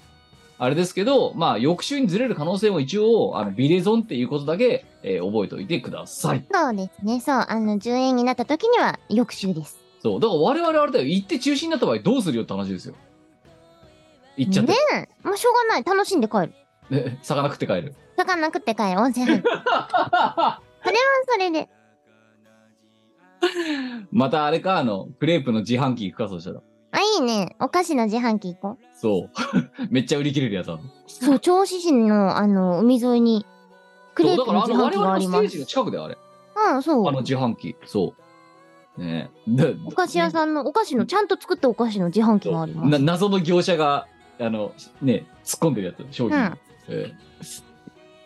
[0.60, 6.46] あれですけど、まあ、翌週にずれる可能性も一応、あの、ビレゾンっていうことだけ、えー覚えておいてください。
[6.52, 7.20] そうですね。
[7.20, 7.46] そう。
[7.48, 9.78] あの、10円になった時には、翌週です。
[10.02, 10.20] そう。
[10.20, 11.06] だから我々あれだよ。
[11.06, 12.96] 行って中止になった場合どうするよって話ですよ。
[14.38, 14.72] 行っちゃって。
[14.72, 14.78] ね
[15.24, 15.28] え。
[15.28, 15.84] もうしょうがない。
[15.84, 16.54] 楽しんで帰る。
[16.90, 17.96] ね、魚食って帰る。
[18.18, 19.00] 魚食って帰る。
[19.00, 19.44] 温泉入る。
[19.44, 20.60] それは
[21.28, 21.70] それで。
[24.12, 26.62] またあれか、あの、クレープの自販機行くか、そしたら。
[26.94, 27.56] あ、いいね。
[27.60, 28.86] お菓子の自販機行こう。
[28.96, 29.30] そう。
[29.90, 30.80] めっちゃ売り切れるやつなの。
[31.08, 33.46] そう、銚子市の、あの、海沿いに、
[34.14, 35.66] クレーそう、だプからあの、の自販機があのりますステージの。
[35.66, 36.18] 近くであれ。
[36.76, 37.12] うん、そうあ。
[37.12, 37.76] の自販機。
[37.86, 38.14] そ
[38.96, 39.02] う。
[39.02, 42.90] ねでお菓子屋さんの、お菓子の、ちゃんと作ったお菓子の自販機があります。
[42.90, 44.06] な謎の業者が、
[44.40, 44.72] あの、
[45.02, 46.38] ね、突っ込んでるやつ、商品。
[46.38, 46.58] うん
[46.90, 47.73] ええ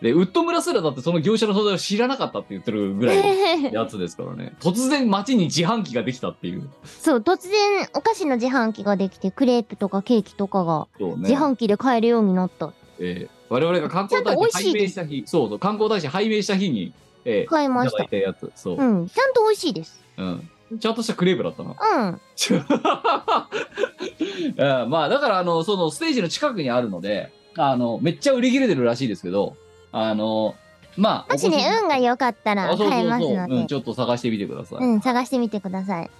[0.00, 4.54] で、ウッド村すらだってその業者の存在を知らなかったって言ってるぐらいのやつですからね。
[4.60, 6.70] 突然街に自販機ができたっていう。
[6.84, 10.86] そう、突然、お菓子の自販機ができて、クレープとかケーキとかが。
[10.98, 12.72] 自販機で買えるようになった。
[13.00, 16.92] ええ我々が観光大使拝命した日、そうそう、観光大使拝命した日に、
[17.24, 18.04] ええいた買いました。
[18.04, 18.52] たやつ。
[18.54, 18.76] そう。
[18.76, 20.04] うん、ちゃんと美味しいです。
[20.16, 20.48] うん。
[20.78, 21.74] ちゃんとしたクレープだったな。
[21.80, 22.20] うん。
[24.82, 29.56] うんまあ、だから、あの、そのステージの近くにあるので、あの、めっちゃ売り切れてるらしいですけど、
[29.92, 30.54] あの、
[30.96, 34.78] まあ、もしね、運が良かったらあそうそう買えますそう、うん、のでち、ょっと探してみてください。
[34.80, 36.10] うん、探してみてください。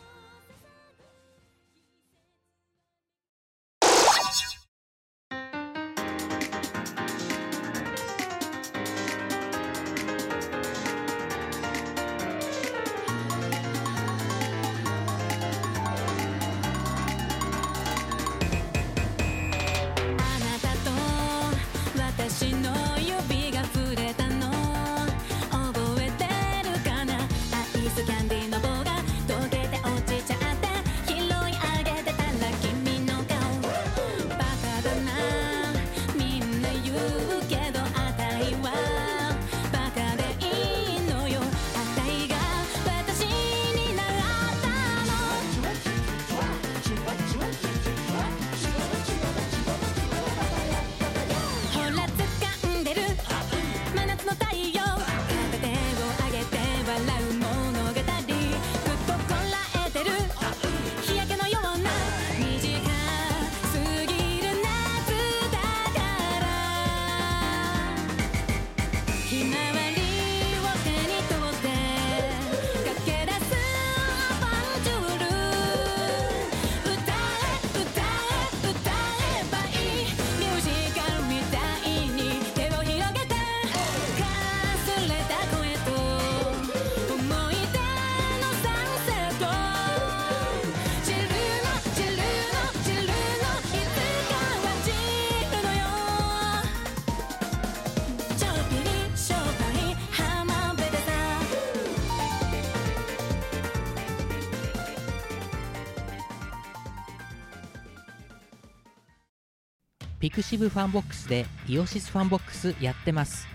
[110.38, 113.48] pixiv FANBOX でイオシスファンボックスやってます。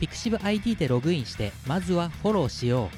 [0.00, 2.90] pixiv ID でログインしてまずはフォローしよ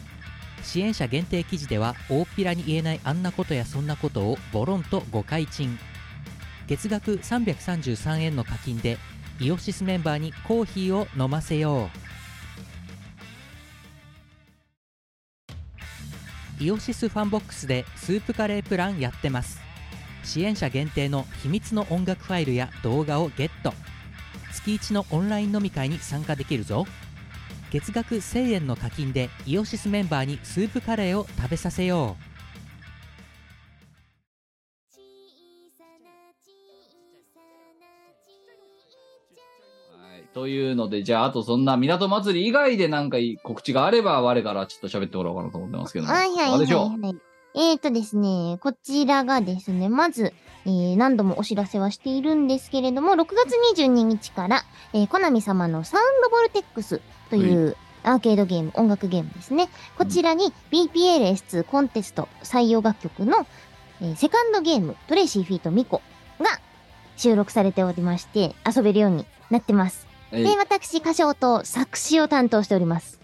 [0.62, 0.64] う。
[0.64, 5.78] 支援者限定記事では大っぴらに言えないあんなことやそんなことをボロンとご開陳
[6.66, 8.96] 月額333円の課金で
[9.38, 11.90] イオシスメンバーにコーヒーを飲ませよ
[16.60, 16.64] う。
[16.64, 19.65] イオシスファンボックスでスープカレープランやってます。
[20.26, 23.72] 支援者限定の秘密の音楽ファイルや動画をゲット
[24.52, 26.84] 月1のオンライン飲み会に参加できるぞ
[27.70, 32.26] 月額1000円の課金でイオシスメンバーにスープカレーを食べさせよう
[40.00, 40.28] はい。
[40.32, 46.06] というので、じゃあ、あとそんな港祭り以外でなんかいい告知があれば、我からちょっと喋ってもらおうかなと思ってますけど。
[46.06, 47.25] はいはいはいあれでしょはい。
[47.58, 50.34] えーとですね、こちらがですね、まず、
[50.66, 57.00] えー何度もお知らせはしているんですけれども、6月22日から、えーコナミ様のサウンドボルテックス
[57.30, 59.68] というアーケードゲーム、音楽ゲームですね。
[59.96, 63.46] こちらに BPLS2 コンテスト採用楽曲の、
[64.02, 65.70] えー Second Game、TRACY feat.
[65.70, 66.02] MIKO
[66.38, 66.46] が
[67.16, 70.06] 収録されておりまして、遊べるようになってます。
[70.30, 73.18] えで、私、歌唱と作詞を担当しております。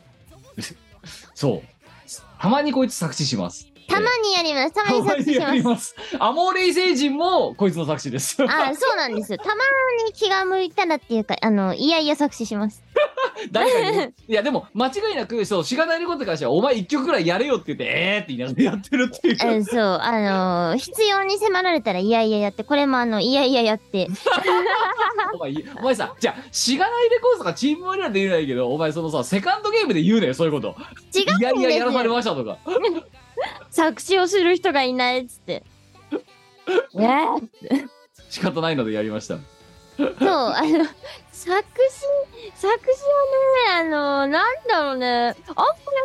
[1.35, 1.63] そう。
[2.41, 3.72] たまにこいつ作詞します。
[3.89, 4.73] たまにやります。
[4.75, 5.95] たまに 作詞します。
[6.19, 8.43] アモーレイ星人もこいつの作詞です。
[8.43, 9.39] あそうなんですよ。
[9.39, 9.55] たま
[10.07, 12.83] に気が向いたらっていうか、あの、いやいや作詞します。
[14.29, 19.61] いや、でも、間違いなく、そう、しがないことに関しては、お前一曲くらいやれよって言って、えーって言いながらやってるっていう。
[19.61, 24.09] あそう、あの必要に迫られたらいやいややって、これもあの、いやいややって。
[25.35, 30.77] お前、お前さ、じゃあ、しがないレコードとかチームワリラで言えないけど、お前そのさ、セカンドゲームで言うなよ、そういうこと。
[31.15, 32.15] 違うんいやいやですやらされよ。
[32.15, 32.59] ましたとか。
[33.71, 35.63] 作詞をする人がいないっつって。
[36.95, 36.99] え？
[36.99, 37.89] ー
[38.31, 39.37] 仕方ないのでやりました。
[39.97, 40.85] そう、あの、
[41.31, 42.07] 作詞、
[42.55, 42.89] 作詞
[43.71, 45.37] はね、あのなんだろうね、あんまり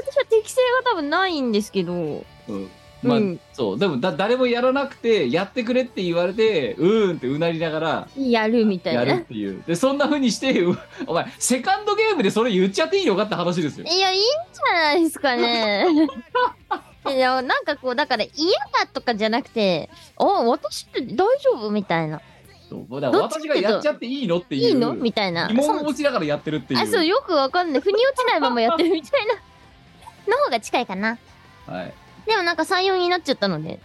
[0.06, 2.70] 私は適性が多分ないんですけど、うん。
[3.04, 3.80] まあ、うんそう。
[3.80, 9.20] でもだ、誰もやらなくて、やってくれって言われて、うーんってうなりながら、やるみたいやるっな。
[9.22, 9.64] ていう。
[9.68, 13.86] で、そんな風にして、うお前、セカンドゲームでそれ言っちゃっていいのかって話ですよ。
[13.86, 15.86] いや、いいんじゃないですかね。
[17.12, 18.32] いや、なんかこう、だから嫌
[18.80, 22.22] だとかじゃなくて、あ、私って大丈夫みたいな。
[22.70, 24.62] そうだか私がやっちゃっていいのっていう。
[24.70, 24.94] いいの？
[24.94, 25.48] みたいな。
[25.48, 26.80] 疑問を持ちながらやってるっていう。
[26.82, 27.82] あ、そう、よくわかんない。
[27.82, 29.36] 腑に落ちないままやってるみたいな。
[30.28, 31.18] の方が近いかな。
[31.66, 31.94] はい。
[32.26, 33.80] でもなんか採用になっちゃったので、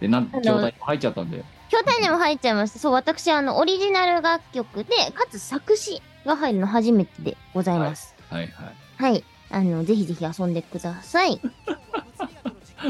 [0.00, 1.44] で、なん筐体入っちゃったんで。
[1.70, 2.78] 筐体にも入っちゃいました。
[2.78, 8.14] そう、私、あの、オリジナル楽曲で、かつ作詞が入るの初めてでございます。
[8.28, 8.74] はいはい。
[8.98, 9.24] はい。
[9.50, 11.40] あの、ぜひぜひ遊んでください。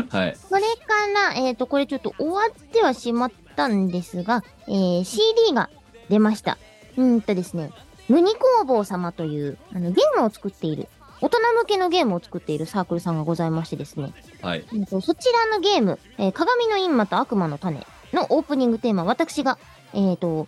[0.09, 0.37] はい。
[0.37, 5.71] それから、えっ、と、これちょっと終わってはしまったんですが、えー CD が
[6.09, 6.59] 出ました。
[6.97, 7.73] うーんとですね、
[8.09, 10.89] ムニ工房様という、あの、ゲームを作っている、
[11.21, 14.13] 大人向けのゲームを作っているサークルさんがございましてですね、
[14.43, 14.65] はい。
[14.73, 19.59] えーとそちらのゲーム、えー鏡の閻魔と悪魔の種のオープニングテーマ、私が、
[19.93, 20.47] えっ、と、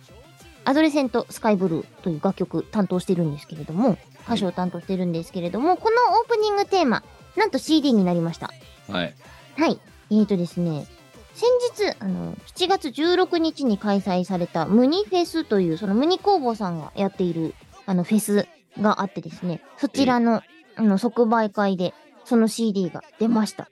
[0.65, 7.03] アドレセントスカイブルーという楽曲担当してるんですけれども、歌唱を担当してるんですけれども、このオープニングテーマ、
[7.35, 8.51] なんと CD になりました。
[8.87, 9.13] はい。
[9.57, 9.79] はい。
[10.11, 10.85] えーとですね、
[11.33, 11.49] 先
[11.89, 17.55] 日、あの、7月16日に開催されたムニフェスという、そのムニ工房さんがやっている、
[17.85, 18.47] あの、フェス
[18.79, 20.41] があってですね、そちらの、
[20.75, 21.93] あの、即売会で、
[22.25, 23.69] その CD が出ました。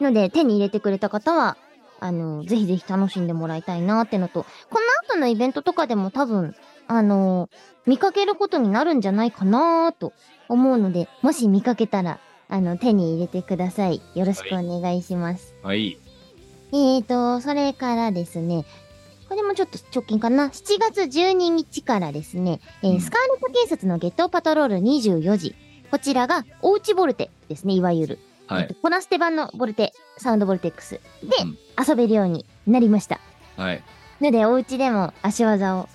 [0.00, 1.56] ので、手に入れてくれた方は、
[2.00, 6.54] あの、ぜひぜひ楽しんでもらいたいなってのと、この後のイベントとかでも多分、
[6.88, 7.48] あの、
[7.86, 10.12] 見かけることになるんじゃないかなと
[10.48, 12.18] 思うので、もし見かけたら、
[12.48, 14.00] あの、手に入れてください。
[14.14, 15.54] よろしくお願いします。
[15.62, 15.98] はい。
[16.72, 18.64] えーと、それからですね、
[19.28, 20.48] これもちょっと直近かな。
[20.48, 25.54] 7月12日からですね、えーうんスカーレット警察のゲットパトロール24時。
[25.90, 28.18] こちらが、おうちボルテですね、いわゆる。
[28.46, 28.74] はいえっと。
[28.74, 31.00] コナステ版のボルテ、サウンドボルテックスで
[31.42, 33.20] うん遊べるようになりました。
[33.56, 33.82] はい。
[34.20, 35.88] ので、お家でも足技を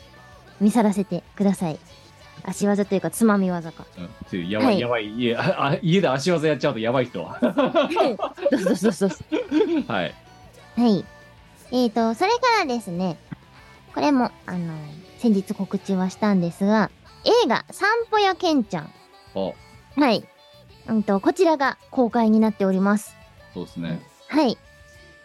[0.59, 1.79] 見さらせてください。
[2.49, 3.85] 足技というか、つまみ技か。
[4.31, 5.07] うんやばい、はいやばい。
[5.15, 7.39] 家、ああ家で足技やっちゃうとやばい人は。
[7.41, 9.31] そうそうそうそう。
[9.87, 10.15] はい。
[10.75, 11.05] はい。
[11.71, 13.17] えーと、それからですね、
[13.93, 14.73] これも、あの、
[15.17, 16.89] 先日告知はしたんですが、
[17.25, 18.93] 映画、散歩やけんちゃん。
[19.35, 19.53] お
[19.95, 20.25] はい。
[20.87, 23.15] うんと、こちらが公開になっております。
[23.53, 24.01] そうですね。
[24.27, 24.57] はい。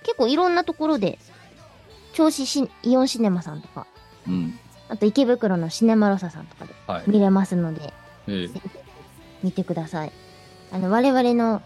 [0.02, 1.18] 結構いろんなところで、
[2.14, 3.86] 銚子シイオンシネマさんとか、
[4.26, 4.58] うん。
[4.88, 7.04] あと池袋のシネマロサさんとかではい。
[7.06, 7.92] 見れますので、
[8.28, 8.50] ええ
[9.42, 10.12] 見てください。
[10.72, 11.62] あの、我々の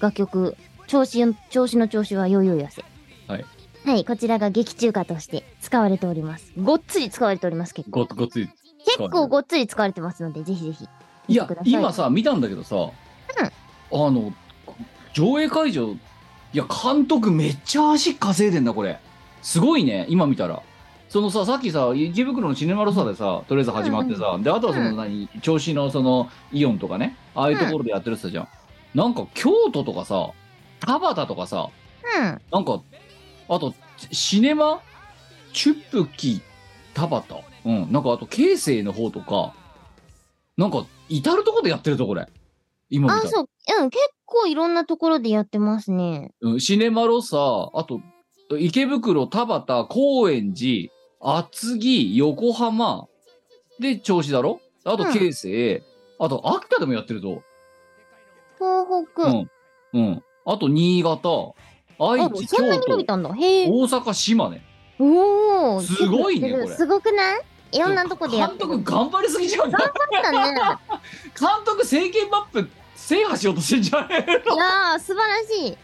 [0.00, 2.84] 楽曲、調子よ、調子の調子はよいよいやせ。
[3.28, 3.44] はい。
[3.84, 6.52] はい、こちらが劇中歌として使われております。
[6.58, 8.04] ごっつり使われております、結構。
[8.06, 8.48] ごごっつい
[8.84, 10.88] 結構ごっつり使われてますので、ぜひぜひ。
[11.28, 12.76] いや見てください今さ見たんだけどさ、
[13.92, 14.32] あの
[15.12, 15.98] 上映会場い
[16.52, 18.98] や監督めっちゃ足稼いでんだこれ
[19.42, 20.62] すごいね今見たら
[21.08, 24.96] そのささっきさ池袋のシネマロサでさとりあえず始まってさ、であとはそのうん。
[24.96, 28.48] 何銚子のそのイオンとかねああいうところでやってるってたじゃん、
[28.94, 30.30] なんか京都とかさ
[30.80, 31.68] 田端とかさ
[32.18, 32.40] うん。
[32.50, 32.82] なんか
[33.48, 33.74] あと
[34.10, 34.80] シネマ
[35.52, 36.40] チュップキ
[36.94, 37.24] 田端。
[37.64, 37.92] うん。
[37.92, 39.54] なんかあと京成の方とか
[40.56, 42.26] なんか至るとこでやってるとこれ。
[42.88, 43.48] 今見たあ、らそう。
[43.80, 46.32] うん、結構いろんなところでやってますね。
[46.40, 46.60] うん。
[46.60, 47.36] シネマロサ、
[47.74, 48.00] あと、
[48.58, 50.88] 池袋、田端、高円寺、
[51.28, 53.08] 厚木、横浜、
[53.80, 54.60] で、銚子だろ？
[54.84, 55.82] あと、うん京成、
[56.20, 57.42] あと、秋田でもやってるぞ。
[58.58, 59.22] 東北。
[59.24, 59.50] うん。
[59.92, 60.22] うん。
[60.46, 61.54] あと、新潟、
[61.98, 63.34] 愛あ、知、そんな京都、に伸びたんだ。
[63.34, 63.68] へえ。
[63.68, 64.62] 大阪、島根。
[65.00, 65.80] おお。
[65.80, 67.40] すごいねこれすごくない？
[67.72, 68.68] いろんなとこでやってる。
[68.68, 69.70] 監督頑張りすぎじゃん。
[69.70, 69.72] 監
[70.22, 70.60] だね。
[71.64, 74.54] 督、政権マップ制覇しようとしてんじゃねえの？
[74.54, 75.76] いやー、素晴らしい。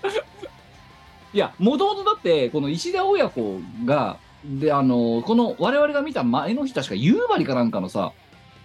[1.35, 8.13] いや、もともとだって、この石田親子が、で、あの、この我々が見た前の日、確か夕張かなんかのさ、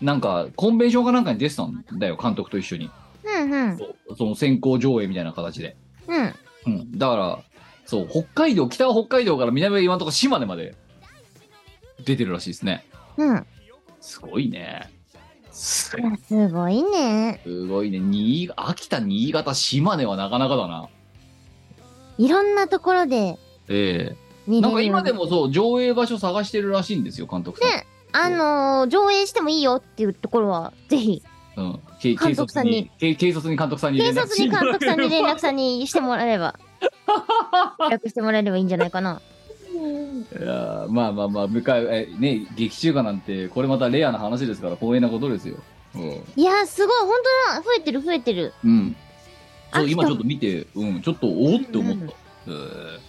[0.01, 2.89] なんか、コンベンションかなんかに出てたんだよ、監督と一緒に。
[3.23, 3.78] うんうん。
[3.78, 5.75] そうその先行上映みたいな形で。
[6.07, 6.36] うん。
[6.65, 6.97] うん。
[6.97, 7.39] だから、
[7.86, 10.75] そう、北海道、北は北海道から南は今のところ島根まで
[12.05, 12.86] 出てるらしいですね。
[13.17, 13.45] うん。
[14.01, 14.91] すごいね。
[15.51, 17.41] すいやすごいね。
[17.43, 17.99] すごいね。
[17.99, 20.88] 新秋田、新潟、島根はなかなかだな。
[22.19, 24.17] いろんなところでええ見れる。
[24.48, 27.70] なんか今でもそう、上映場所探してるらしいんですよ、監督さん。
[27.70, 31.22] ねあのー上映してもいいよっていうところは、ぜひ、
[31.58, 32.89] うん、け監督さんに。
[33.00, 34.22] 警警察に監督さんに警連絡。
[34.28, 36.56] 察に監督さんに連絡さんにしてもらえれば、
[37.89, 39.22] 連絡してもらえればいいんじゃないかな。
[39.70, 45.58] いやーまあまあまあ向かいえね劇中歌なんてこれまたレアな話ですから光栄なことですよ。
[45.95, 46.02] うん、
[46.36, 47.10] いやー、すごい、本
[47.50, 48.54] 当だ、増えてる、増えてる。
[48.64, 48.95] うん、
[49.74, 51.02] そう今ちょっと見てうん。
[51.02, 52.10] ちょっとおおって思った、うん。
[52.10, 53.07] えー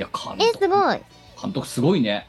[0.00, 0.98] いや監え、督すごい。
[1.42, 2.26] 監督すごいね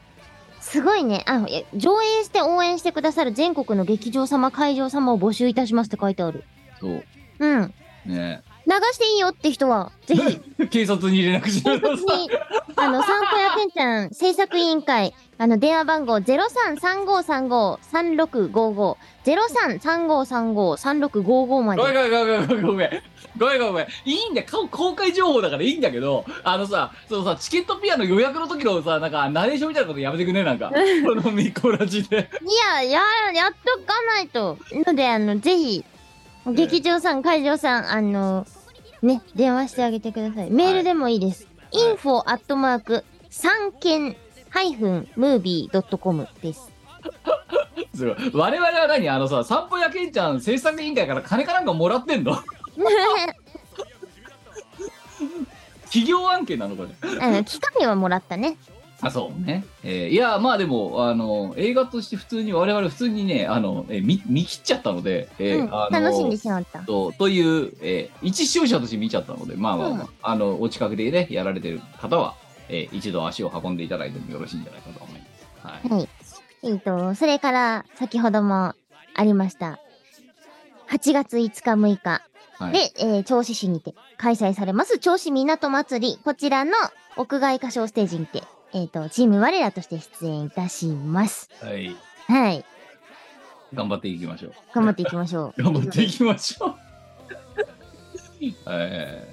[0.60, 1.24] すごいね。
[1.26, 6.44] あ、いや上映して応援してくださる全国の劇場様、会場様を募集いたしますって書いてある。
[6.80, 7.02] そう
[7.38, 7.72] うん。
[8.04, 12.30] ね流していいよって人は、ぜひ、 警察に連絡して警ください察に、
[12.76, 21.82] あの、散歩やけんちゃん制作委員会、あの、電話番号0335353655、0335353655まで。
[21.82, 22.90] ごめんごめんごめんごめんごめん
[23.38, 23.72] ごめんごめん。
[23.72, 24.46] ごめんいいんだよ。
[24.46, 30.70] か公開情報だからいいんだけどあのさそのさチケットピアの予約の時のさなんかナレーションみたいなことやめてくんねなんか？
[30.70, 32.28] このミコラジで。
[32.42, 33.00] いや、や、
[33.34, 34.58] やっとかないと。
[34.86, 35.84] ので、あの、ぜひ、
[36.46, 38.46] 劇場さん、会場さん、あの、
[39.02, 40.50] ね、電話してあげてください。
[40.50, 41.46] メールでもいいです。
[41.72, 41.94] はい。
[41.94, 44.16] info アットマーク、三件、
[44.50, 46.70] ハイフン、ムービー .com です。
[47.94, 48.16] すごい。
[48.34, 49.08] 我々は何？
[49.08, 52.38] あのさ散歩やけんちゃん制作委員会から金かなんかもらってんの？
[55.84, 58.56] 企業案件なのこれあの、機械はもらったね。
[59.02, 66.78] あそうね、えーいやまあでもあの映画として普通に我々普通にねあの、えー見見切っちゃったので、えーうん、あの楽しんでしまった。
[66.82, 72.36] とという、えー一視聴者として見ちゃったのでまあまあ、まあうんあのお近くでねやられてる方は、
[72.68, 76.08] えー一度足を運んでいただいてもよろしいんじゃないかと思います、はいはい。
[76.62, 78.74] えっ、と、それから、先ほども
[79.14, 79.80] ありました。
[80.90, 82.22] 8月5日6日
[82.64, 86.18] はい、で、えー銚子市にて開催されます銚子港祭り。
[86.24, 86.72] こちらの
[87.16, 88.42] 屋外歌唱ステージにて、
[88.72, 91.50] えっ、と、チーム我らとして出演いたします。
[91.60, 91.96] はい、
[92.26, 92.64] はい。
[93.74, 95.62] 頑張っていきましょう頑張っていきましょう。
[95.62, 96.74] 頑張っていきましょう。
[98.66, 99.32] えー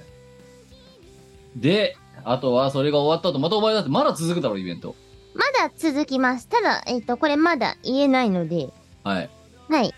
[1.56, 4.96] で、あとはそれが終わった後、またお前だってまだ続くだろ、イベント。
[5.34, 6.48] まだ続きます。
[6.48, 8.70] ただ、えっ、と、これまだ言えないので、
[9.04, 9.30] はい。
[9.70, 9.94] はい。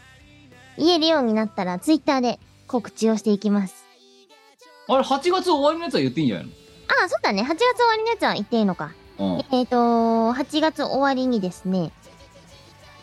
[0.78, 2.40] 言えるようになったら、ツイッターで
[2.72, 3.86] 告知をしていきます。
[4.88, 6.48] あれ、8月終わりのやつは言っていいんじゃない
[6.88, 7.44] ああ、そうだね。
[7.44, 8.92] 8月終わりのやつは言っていいのか。
[9.20, 11.92] のえっ、と、8月終わりにですね、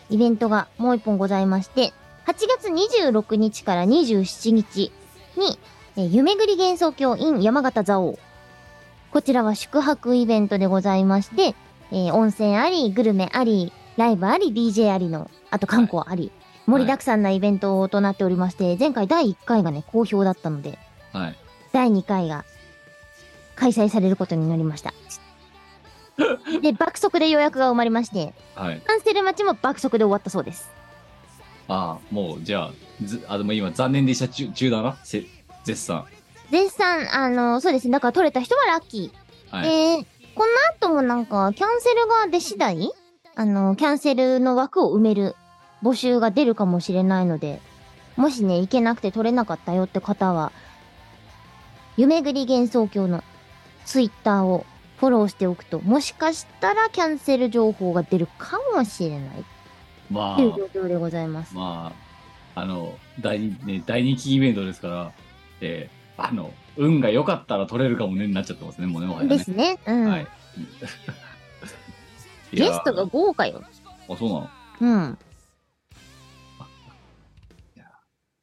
[0.09, 1.93] イベントがもう一本ございまして、
[2.25, 4.91] 8月26日から27日
[5.37, 5.57] に、
[5.95, 8.19] えー夢ぐり幻想郷 in 山形蔵王。
[9.11, 11.55] こちらは宿泊イベントでございまして、
[11.91, 16.31] えー温泉あり、グルメあり、ライブあり、DJ ありの、あと観光あり、
[16.69, 20.77] 盛りだくさんなイベントとなっておりまして、前回第1回がね、好評だったので、
[21.13, 21.21] うん。
[21.21, 21.35] はい。
[21.73, 22.45] 第2回が
[23.55, 24.93] 開催されることになりました。
[26.61, 28.81] で、爆速で予約が埋まりまして、はい。
[28.81, 30.69] キャンセル待ちも爆速で終わったそうです。
[31.67, 32.71] ああ、もう、じゃあ、
[33.03, 34.97] ずあ、でも今、残念でした中中だな。
[35.03, 35.25] せ
[35.63, 36.05] 絶賛。
[36.51, 37.93] 絶賛、あの、そうですね。
[37.93, 39.55] だから取れた人はラッキー。
[39.55, 39.67] はい。
[39.67, 40.05] えー、
[40.35, 40.43] こ
[40.81, 42.91] の後もなんか、キャンセルが出次第
[43.35, 45.35] あの、キャンセルの枠を埋める
[45.83, 47.61] 募集が出るかもしれないので、
[48.15, 50.51] もしね、行けなくて取れなかったよって方は、
[51.97, 53.23] 夢ぐり幻想郷の
[53.85, 54.65] ツイッターを
[54.97, 59.45] フォローしておくと、もしかしたらキャンセル情報が出るかもしれない
[60.09, 61.55] まという状況でございます。
[61.55, 61.93] ま
[62.55, 65.11] あ、あの、大人、ね、大人気イベントですから、
[65.61, 69.37] えーあの、運が良かったら取れるかもね、になっちゃってますね、もうね、もはやね。
[69.37, 69.79] ですね。
[69.87, 70.05] うん。
[70.09, 70.27] はい。
[72.51, 73.61] ゲストが豪華よ。
[74.09, 74.49] あ、そうなの？
[74.81, 75.17] うん。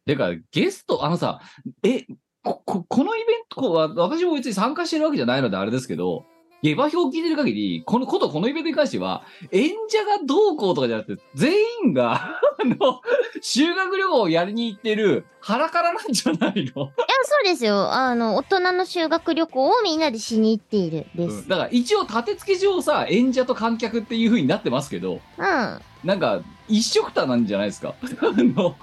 [0.07, 1.41] てか、ゲスト、あのさ、
[1.83, 2.07] え、
[2.45, 6.25] こ、ここのイベントは、私も別に参加してるわけじゃないのであれですけど、
[6.63, 11.53] 下馬評を聞いてる限り、このことこのイベントに関しては、演者がどうこうとかじゃなくて、全
[11.87, 13.01] 員が、 あの、
[13.43, 16.61] 修学旅行をやりに行ってる腹からなんじゃないの？
[16.63, 17.93] いや、そうですよ。
[17.93, 21.35] あの、大人の修学旅行をみんなでしに行っているです。
[21.39, 25.81] うんだから一応立て付け上さ、演者と観客っていう風になってますけど、うん。
[26.05, 27.95] なんか、一緒くたなんじゃないですか？
[28.23, 28.77] あの、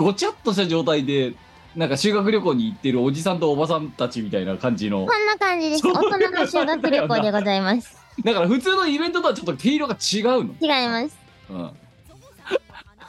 [0.00, 1.34] ごちゃっとした状態で、
[1.76, 5.06] なんか修学旅行に行ってるおじさんとおばさんたちみたいな感じの。
[5.06, 5.86] こんな感じです。
[5.86, 7.96] 大人の修学旅行でございます。
[8.24, 10.54] だから普通のイベントとはちょっと毛色が違うの。
[10.60, 11.16] 違います。
[11.48, 11.70] うん。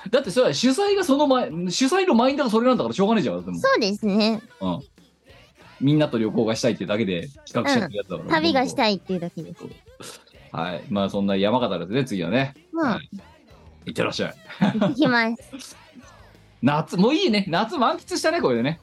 [0.10, 3.44] だってそれは主催がその前、主催のマインドがそれなんだからしょうがないじゃん。
[3.44, 4.42] でもそうですね。
[4.60, 4.80] うん。
[5.80, 8.30] みんなと旅行がしたいってだけで企画しちゃってるやつだから。
[8.30, 8.76] 旅がしい。
[8.76, 10.22] たいっていうだけです。
[10.52, 10.84] はい。
[10.90, 12.54] まあそんな山形ですね、次はね。
[12.72, 13.10] まあはい、
[13.88, 14.36] いってらっしゃい。
[14.80, 15.76] 行きます。
[16.62, 17.46] 夏、もういいね。
[17.48, 18.80] 夏満喫したね、これでね。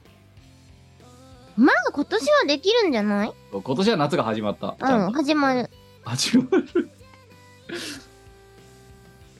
[1.55, 3.33] まあ今年はできるんじゃない？
[3.51, 4.75] 今年は夏が始まった。
[4.79, 5.69] うん始まる。
[6.03, 6.89] 始まる。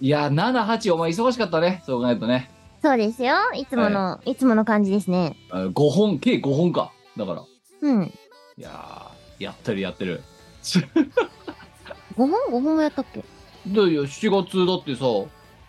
[0.02, 1.84] いや、7、8、お前忙しかったね。
[1.86, 2.50] そう考えるとね。
[2.82, 3.36] そうですよ。
[3.54, 5.36] いつもの、い、つもの感じですね。
[5.50, 6.92] あ5本、計5本か。
[7.18, 7.44] だから。
[7.82, 8.04] うん。
[8.58, 10.24] いやー、やってるやってる。
[10.64, 11.10] 5
[12.16, 13.24] 本 ?5 本もやったっけ？
[13.66, 15.04] で、いや7月だってさ、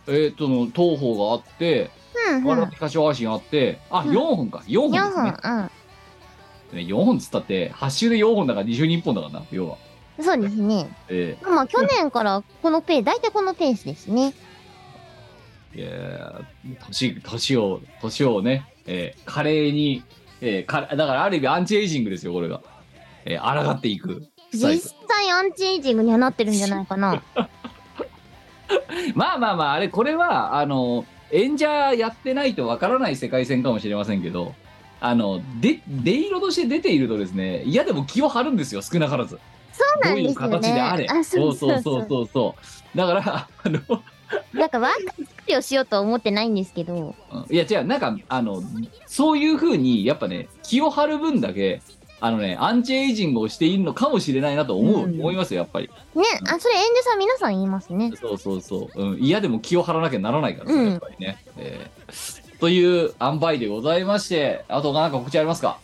[0.06, 1.90] えーっとの、東宝があって、
[2.28, 2.44] うん、うん。
[2.44, 4.62] 笑って柏配信あって、あ、うん4本か。
[4.66, 5.34] 4本4ですね。
[5.42, 5.62] 本。
[5.62, 5.70] ね
[6.72, 9.76] 4本っつったって、8週で4本だから2週に1本だからな、要は。
[10.18, 10.24] うん。
[10.24, 10.88] そうですね。
[11.08, 14.34] えまあ去年からこのペース、大体このペースですね。
[15.74, 20.02] ー、いやー年、年を、年をね、えー、華麗に、
[20.40, 22.60] えー、か、だからある意味アンチエイジングですよ、これが。
[23.24, 24.26] えー、抗っていく。
[24.52, 27.22] スタイル実際アンチエイジングにはなってるんじゃないかな。
[29.14, 34.54] まあまあまあ、あれ、これは、あの、演者やってないとわからない世界線かもしれませんけど、
[35.00, 39.38] あの、で、出色として出ているとですね、嫌でも気を張るんですよ、少なからず。
[39.72, 40.54] そうなんどういうですよね。
[40.58, 41.06] 形であれ。
[41.08, 42.54] あ、そうそうそそううそうそ
[42.94, 42.98] う。
[42.98, 43.80] だから、あの、
[44.52, 48.62] なんか若作りをしようとは思ってないんですけど、うんいや違う、なんか、あの、
[49.06, 51.80] そういうふうに、やっぱね、気を張る分だけ、
[52.20, 55.88] あのね、アンチエイジングをしているのかもしれないなと思う、うん思いますよ、やっぱり。
[56.14, 58.12] ね、あ、それ演者さん皆さん言いますね。
[58.20, 59.02] そうそうそう。
[59.02, 61.44] うん、嫌でも気を張らなきゃならないからね、うんやっぱりね。
[61.56, 65.78] えーという塩梅でございまして、あとなんか告知ありますか？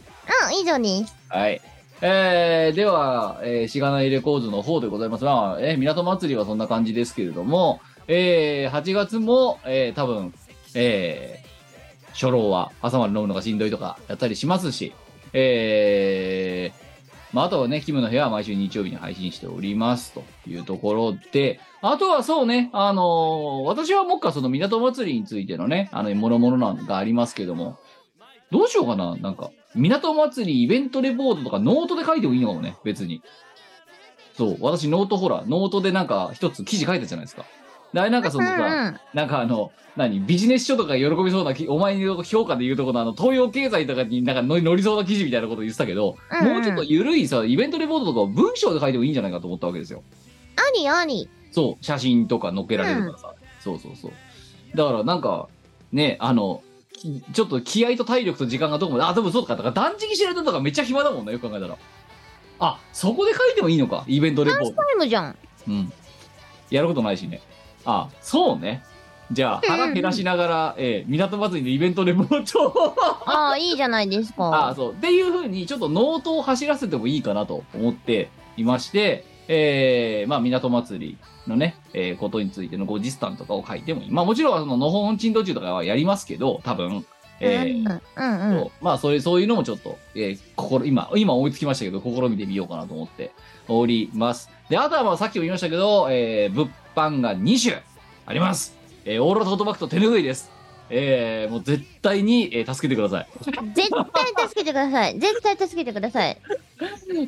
[0.47, 1.15] あ、以上です。
[1.31, 1.59] はい。
[2.03, 10.35] えー、では、えー、しがないレコードの方でございますが、えー、港祭りはそんな感じですけれども、えー、8月も、えー、多分、
[10.75, 14.93] えー、初老は朝まで飲むのがしんどいとかやったりしますし、
[15.39, 27.79] えー、まあ、あとはね、キムの部屋は毎週日曜日に配信しておりますというところで、あとはそうね、あのー私はもっかその港祭りについてのね、あの、もろもろなんがありますけども、
[28.51, 33.23] どうしようかななんか、港祭りイベントレポートとかノートで書いてもいいのかもね、別に。
[34.39, 37.45] そう、私ノートほら、ノートでなんか一つ記事書いたじゃないですか。
[37.93, 39.01] であれなんかそのさ、うんうん。
[39.15, 50.03] なんかあの、何、ビジネス書とか喜びそうなき、お前の評価で言うとこのあの、東洋経済とかになんか載り載りそうな記事みたいなこと言ってたけど、うんうんもうちょっと緩いさ、イベントレポートとかを文章で書いてもいいんじゃないかと思ったわけですよ。
[50.57, 51.29] ありあり。
[51.51, 53.35] そう、写真とか載っけられるからさ。
[53.61, 54.13] そうそうそう。
[54.77, 55.49] だからなんか、
[55.93, 61.77] ね、あの、きちょっと気合と体力と時間がどこまで、あ、でもそうか、だから断食しないととかめっちゃ暇だもんな、よく考えたら。
[62.59, 64.73] あ、そこで書いてもいいのか、イベントレポート。
[64.73, 65.37] タイムじゃん。
[65.69, 65.93] うん。
[66.71, 67.41] やることないしね。
[67.87, 68.83] あ、そうね。
[69.33, 72.95] じゃあ、腹減らしながら、えー港祭りのイベントレポートを
[73.27, 74.75] ああ、いいじゃないです あか。
[74.77, 74.93] そう。
[74.93, 84.11] っていうふうに、ちょっとノートを走らせてもいいかなと思っていまして、えー、まあ、港祭りのね、えーことについての後日談とかを書いてもいい。
[84.11, 87.05] まあ、もちろん、その、のほほん珍道中とかはやりますけど、多分、
[87.41, 88.61] えーうんうんうん。
[88.61, 93.33] そうまあ、それ、そういうのもちょっと、えー、心、今、今思いつきましたけど、試みてみようかなと思って
[93.69, 94.51] おります。
[94.69, 97.83] で、あとはまあ、さっきも言いましたけど、えー、物販が2種
[98.25, 98.75] あります。
[99.05, 100.51] えー、オーロラトートバッグと手拭いです。
[100.89, 103.29] えー、もう絶対に、えー助けてください。
[103.75, 105.19] 絶対助けてください。
[105.19, 106.39] 絶対助けてください。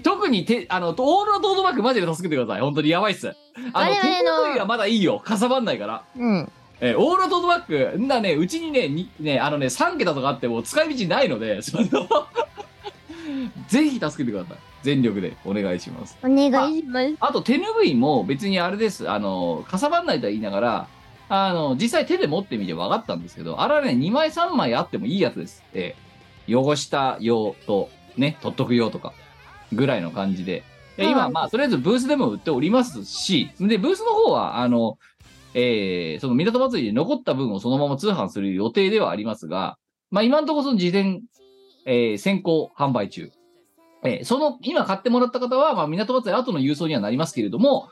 [0.02, 2.60] 特にて、あの、オールのトートバッグマジで助けてください。
[2.60, 3.34] 本当にやばいっす。
[3.72, 5.18] あの、手拭いはまだいいよ。
[5.18, 6.04] かさばんないから。
[6.16, 6.52] うん。
[6.80, 11.84] えーオールのトートバッグ、んだね、うちにね、にね、あのね、3桁とかあっても使い道ないので、その、
[13.68, 14.56] ぜひ助けてください。
[14.82, 16.16] 全力でお願いします。
[16.22, 17.16] お願いします。
[17.20, 19.10] あと手拭いも別にあれです。
[19.10, 20.88] あの、かさばんないとは言いながら、
[21.28, 25.64] あの、実際手で持ってみて分かったんですけど、あれはね、2枚3枚あってもいいやつです。
[25.74, 26.08] えー
[26.50, 29.12] 汚した用と、ね、取っとく用とか、
[29.70, 30.64] ぐらいの感じで。
[30.96, 34.98] で今、はいまあ、とりあえずブースでも売っておりますし、で、ブースの方は、あの、
[35.52, 39.76] えーその港祭りで残った分をそのまま通販する予定ではありますが、
[40.10, 41.20] まあ、今のところその事前、
[41.84, 43.30] えー先行販売中。
[44.04, 47.90] えーその、今買ってもらった方は、まあ、港祭り後の郵送にはなりますけれども、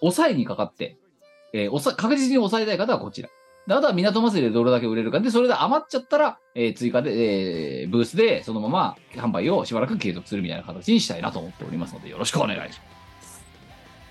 [0.00, 0.96] 抑えにかかって、
[1.52, 3.28] えーおさ確実に抑えたい方はこちら。
[3.66, 12.92] であとは港祭りでどれだけ売れるかで、それで余っちゃったら、えー追加で、えーブースでそのまま販売をしばらく継続するみたいな形にしたいなと思っておりますので、よろしくお願いしま
[13.22, 13.44] す。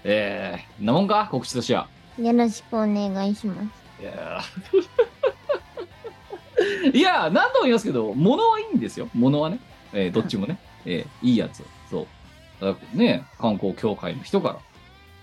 [0.03, 1.27] えー、んなもんか？
[1.29, 1.87] 告知としては。
[2.17, 4.01] よろしくお願いします。
[4.01, 9.09] いやーいやー、何度も言いますけど、物はいいんですよ。
[9.13, 9.59] 物はね。
[9.93, 10.59] えーどっちもね。
[10.85, 11.63] えーいいやつ。
[11.89, 12.07] そ
[12.93, 12.97] う。
[12.97, 14.59] ね、観光協会の人か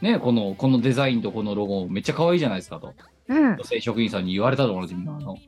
[0.03, 2.95] ら、ね、この、このデザインとこのロゴめっちゃ可愛いじゃないですかと。
[3.29, 3.57] うん。
[3.57, 5.39] 女性職員さんに言われたと同じみの、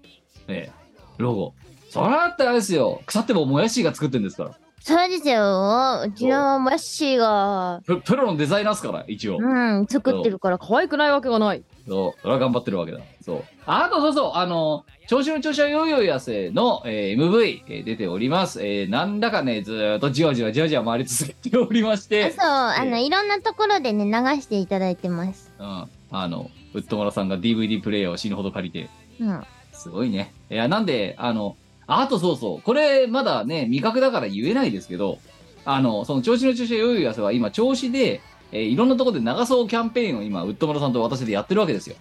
[0.49, 0.73] ね、
[1.19, 1.55] ロゴ。
[1.89, 3.03] それだったらあれですよ。
[3.07, 4.57] 腐ってももやしが作ってるんですから。
[4.83, 6.03] そうですよ。
[6.07, 9.37] うちのマッシーが、ププロのデザイナーっすから、一応。
[9.39, 11.63] うん、作ってるから可愛くないわけがない。
[11.91, 12.21] そう。
[12.23, 13.01] それは頑張ってるわけだ。
[13.21, 13.45] そう。
[13.67, 14.33] ああと、そうそう。
[14.35, 18.65] あの、調子の調子はよいよいやせの、えー MV、えー出ております。
[18.65, 24.11] えーなんだかね、ずーっとじわじわじわじわ回り続けておりまして、そう、あの、いろんなところでね、流
[24.41, 25.51] していただいてます。
[25.59, 25.89] うん。
[26.13, 28.89] あの、ウッドモラさんが DVD プレイヤーを死ぬほど借りて、
[29.19, 29.43] うん。
[29.73, 30.33] すごいね。
[30.49, 31.57] いや、なんで、あの、
[31.89, 35.19] あとそうそう、これまだね、味覚だから言えないですけど、
[35.65, 38.21] あの、その調子の調子はよいよいやせは今、調子で、
[38.53, 41.97] えーいろんなところで流そうキャンペーンを今、ウッドモラさんと私でやってるわけですよ。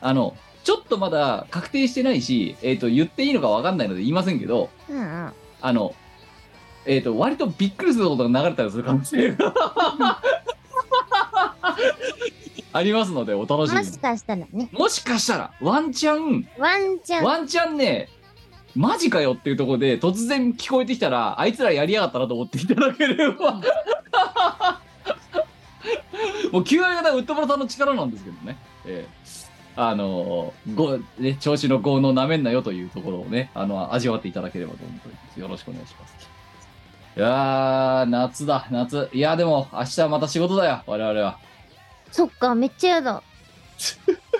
[0.00, 5.32] あの、ちょっとまだ確定してないし、えっ、と、言っていいのかわかんないので言いませんけど、うんうん。
[5.60, 5.94] あの、
[6.84, 9.54] えっ、と、割とびっくりすることが流れたりする可能性が
[12.72, 13.98] ありますので、お楽しみにもし。
[13.98, 18.08] かしたらね、もしかしたら、ワンチャン、ワンチャン、ワンチャンね、
[18.76, 23.60] マジかよっていうところで突然聞こえてきたら、あいつらやりやがったなと思っていただければ。
[26.52, 28.58] もう9割方ウッドブラさんの力なんですけどね。
[28.86, 29.38] ええ
[29.80, 35.38] あのーご、ね、調子の豪のなめんなよというところをね、あの、味わっていただければと思っております。
[35.38, 36.28] よろしくお願いします。
[37.16, 39.08] いやー、夏だ、夏。
[39.12, 41.38] いや、でも、明日はまた仕事だよ、我々は。
[42.10, 43.22] そっか、めっちゃやだ。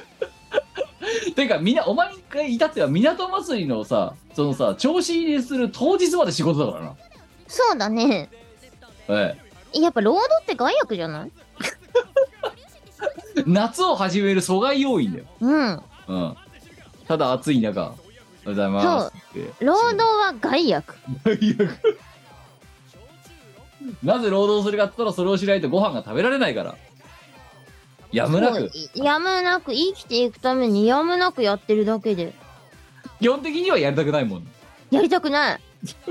[1.37, 6.97] てか、みな、お前がいたっては港祭りのさ、そのさ、調子入れする当日まで仕事だからな。
[7.47, 8.29] そうだね。
[9.09, 9.37] え
[9.75, 11.33] やっぱ労働って害悪じゃない？
[13.37, 13.43] え。
[13.47, 15.25] 夏を始める阻害要因だよ。
[15.41, 15.83] うん。
[16.09, 16.37] うん。
[17.07, 17.97] ただ暑い中、おはよ
[18.47, 19.65] うございますって。
[19.65, 20.95] 労働は 害悪。
[24.03, 26.77] なぜ労働するかって言ったらそれをしないとご飯が食べられないから。
[28.11, 32.33] やむなく、そうやむなく、生きていくためにやむなくやってるだけで。
[33.21, 34.49] 基本的にはやりたくないもん。
[34.91, 35.61] やりたくない。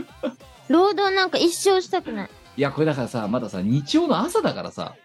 [0.69, 2.29] 労働なんか一生したくない。
[2.57, 4.95] いや、これだからさ、まださ、日曜の朝だからさ、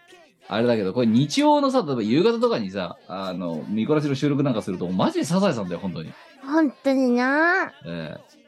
[0.47, 6.11] あれだけど、これ日曜のさ、例えば夕方とかにさ、あの、ミコラジの収録なんかすると、マジでサザエさんだよ、本当に。
[6.45, 8.43] 本当になええ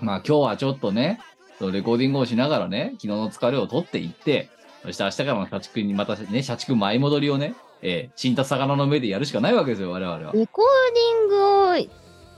[0.00, 1.20] まあ今日はちょっとね、
[1.60, 4.50] レコーディングをしながらね、昨日の疲れを取っていって、
[4.82, 10.32] そして明日からの社畜にまたね、社畜前戻りをね、ええ死んだ魚の目でやるしかないわけですよ、我々は。
[10.32, 10.64] レコー
[10.94, 11.90] ディングを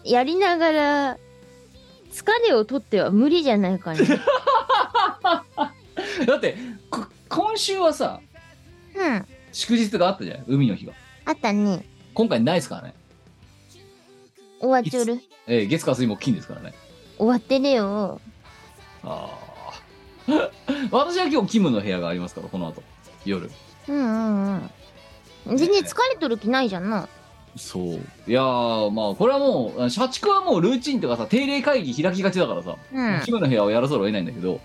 [0.05, 1.19] やりながら、
[2.13, 4.01] 疲れを取っては無理じゃないかな。
[6.27, 6.57] だって、
[6.91, 8.21] こ今週はさ、
[8.95, 9.27] うん。
[9.53, 10.93] 祝日があったじゃん、海の日が。
[11.25, 11.85] あったね。
[12.15, 12.95] 今回ないですからね。
[14.61, 15.21] 終わっちょる？
[15.47, 16.73] ええ月火水木金ですからね。
[17.19, 18.21] 終わってねよ。
[19.03, 19.53] ああ。
[20.93, 22.83] 私は今日キムの部屋がありますから、この後。
[23.25, 23.51] 夜。
[23.89, 24.71] うんうん
[25.47, 25.57] うん。
[25.57, 27.09] 全然疲れとる気ないじゃんな。
[27.57, 27.85] そう。
[28.29, 33.21] いやー、まあ、これはもう、社畜はもうルーチンとかさ、定例会議開きがちだからさ、うん。
[33.25, 34.61] キムの部屋をやらざるを得ないんだけど、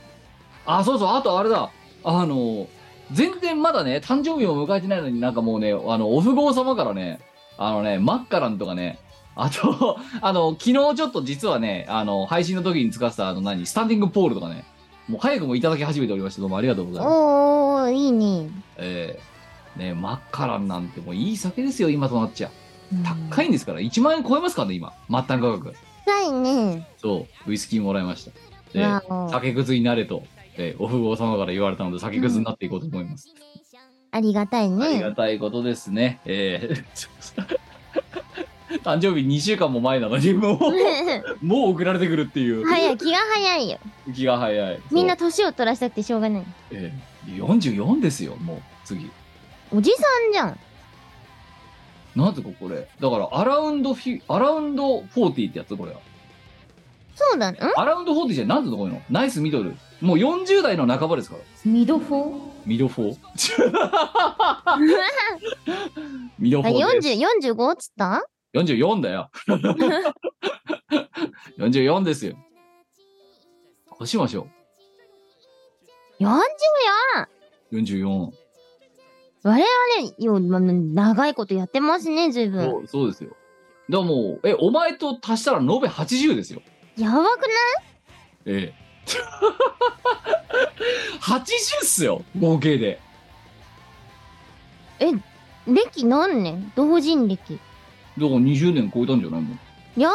[0.68, 1.72] あ、そうそう、あとあれだ、
[2.04, 2.68] あの、
[3.12, 7.20] 全然まだね、誕生日を迎えてないのになんかもうね、あの、お富豪様からね、
[7.58, 9.00] あのね、マッカランとかね、
[9.36, 14.66] あと、 あの、昨日ちょっと実はね、あの、配信の時に使ってた、あの、何、スタンディングポールとかね、
[15.08, 17.16] もう早くもいただき始めておりまして、どうもありがとうございます。
[17.16, 18.50] おー、いいね。
[18.78, 22.50] えー、ね、マッカランなんてもういい酒ですよ、今となっちゃ。
[23.30, 24.94] 高いんですから1万円超えますからね今。
[25.10, 25.74] 末端価格。
[26.06, 26.88] 高いね。
[26.98, 27.50] そう。
[27.50, 28.32] ウイスキーもらいました。
[28.74, 28.86] で
[29.30, 30.24] 酒くずになれと、
[30.58, 33.28] えーお富豪様から言われたので酒くずになっていこうと思います、
[34.12, 35.16] ありがたいありがね。
[35.16, 36.20] たいことですね。
[36.26, 37.58] えー
[38.84, 40.60] 誕生日2週間も前なのにもう
[41.46, 42.66] もう送られてくるっていう。
[42.66, 43.80] 早い、気が早いよ。
[44.14, 44.80] 気が早い。
[44.92, 46.44] みんな年を取らせたくてしょうがない。
[46.72, 49.10] えー44ですよもう次。
[49.74, 49.98] おじさ
[50.30, 50.60] んじゃん。
[52.16, 52.88] なんてここれ。
[53.00, 56.00] だからアラウンドフィアラウンド40ってやつこれは。
[57.16, 59.02] そうだ、んアラウンド40じゃなんてとこういうの？
[59.10, 61.42] ナイスミドルもう40代の半ばですから。
[61.66, 63.18] ミドフォーミドフォー
[66.40, 69.30] ミドフあ、ォーです40、45っつった44だよ。
[71.58, 72.36] 44ですよ。
[73.90, 74.48] こうしましょ
[76.20, 76.28] ?44!
[77.72, 78.32] う44
[79.44, 79.64] 我々、
[80.20, 82.66] よ、ま、長いことやってますね、ずいぶん。
[82.66, 83.32] そうそうですよ。
[83.90, 86.62] だからもうえお前と足したら延べ80ですよ。
[86.98, 87.48] やばくない？
[88.48, 88.87] ええ
[91.22, 91.42] 80
[91.82, 93.00] っすよ合計で
[95.68, 96.72] 歴何年？
[96.76, 97.38] 同人歴。
[97.38, 97.60] だか
[98.18, 99.50] ら20年超えたんじゃないの？
[99.98, 100.10] や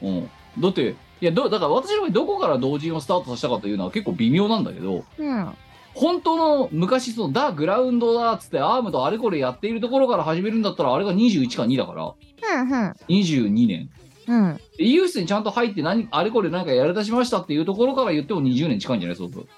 [0.00, 0.30] うん。
[0.58, 5.28] だって、いや、どだから私の場合どこから同人をスタートさせたかというのは結構微妙なんだけど、べえ。
[5.28, 5.54] うん。
[5.94, 12.14] 本当の昔そのダグラウンドだっつってアームとあれこれやっているところから始めるんだったらあれが21か2だから、
[12.60, 12.96] うん、うん。
[13.08, 13.90] 22年。
[14.26, 14.56] うん。
[14.76, 19.48] で医療室にちゃんと入って何、あれこれ何かやり出しましたっていうところから言っても20年近いんじゃないそうそう。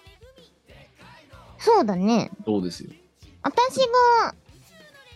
[1.58, 2.30] そうだね。
[2.44, 2.90] そうですよ。
[3.42, 3.76] 私
[4.22, 4.34] が、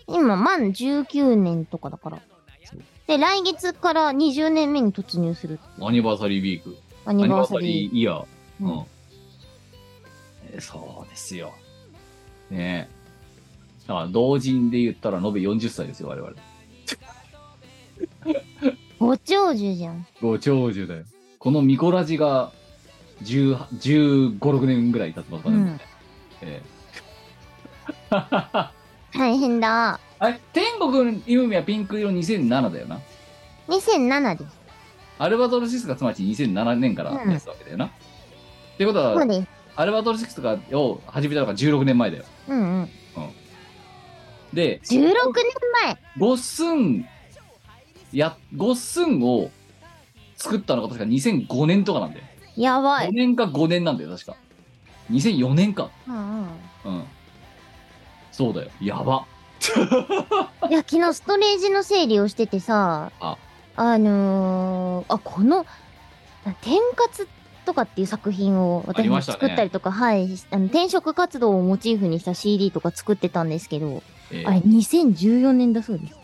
[0.07, 2.23] 今、満19年とかだから。
[3.07, 5.59] で、来月から20年目に突入する。
[5.81, 6.77] アニバーサリーウィーク。
[7.05, 7.97] アニバーサリー。
[7.97, 8.21] イヤー。
[8.21, 8.27] う
[8.61, 8.87] うんん。
[10.53, 11.53] えーそうですよ。
[12.51, 13.87] ねえ。
[13.89, 16.33] だから同人で言ったら延べ40歳ですよ、我々。
[19.01, 20.07] ご長寿じゃん。
[20.21, 21.05] ご長寿だよ。
[21.39, 22.53] このミコラジが
[23.23, 25.63] 10 15、6年ぐらい経ってますからね。
[25.63, 25.81] うん。
[26.43, 26.63] え
[29.19, 29.99] 大変だ。
[29.99, 33.01] えあれ天国の夢はピンク色2007だよな。
[33.69, 34.61] 2007です。
[35.19, 37.87] アルバトロ6がつまり2007年からやってたわけだよな。
[37.87, 37.91] っ
[38.77, 39.49] てことは、そうです。
[39.77, 42.25] アルバトロ6とかを始めたのが16年前だよ。
[42.49, 42.91] うんうん。
[44.53, 45.15] で、16年
[45.85, 45.99] 前。
[46.19, 47.07] ゴッスン、
[48.19, 49.51] や、ゴッスンを
[50.37, 52.25] 作ったのが確か2005年とかなんだよ。
[52.57, 53.13] 5やばい。
[53.13, 54.37] 年か5年なんだよ、確か。
[55.11, 55.91] 2004年か。
[56.07, 56.47] うんうん。
[56.85, 57.05] うん。
[58.33, 58.71] そうだよ。
[58.81, 59.27] やば。
[60.69, 63.37] いや、昨日ストレージの整理をしててさ、あ
[63.77, 65.67] あのー、あ、この、
[66.63, 67.29] 天活
[67.67, 76.15] とかっていう作品を私もありましたね作ったりとか、はい、あの転職活動をモチーフにした CD とか作ってたんですけど、えーあれ2014年だそうです。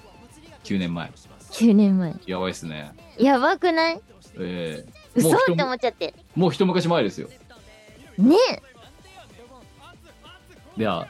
[0.64, 1.10] 9年前。
[1.52, 2.14] 9年前。
[2.26, 2.92] やばいっすね。
[3.18, 4.00] やばくない？
[4.38, 6.14] えーもう一嘘って思っちゃって。
[6.34, 7.28] もう一昔前ですよ。
[8.18, 8.36] ね
[10.76, 11.08] いや、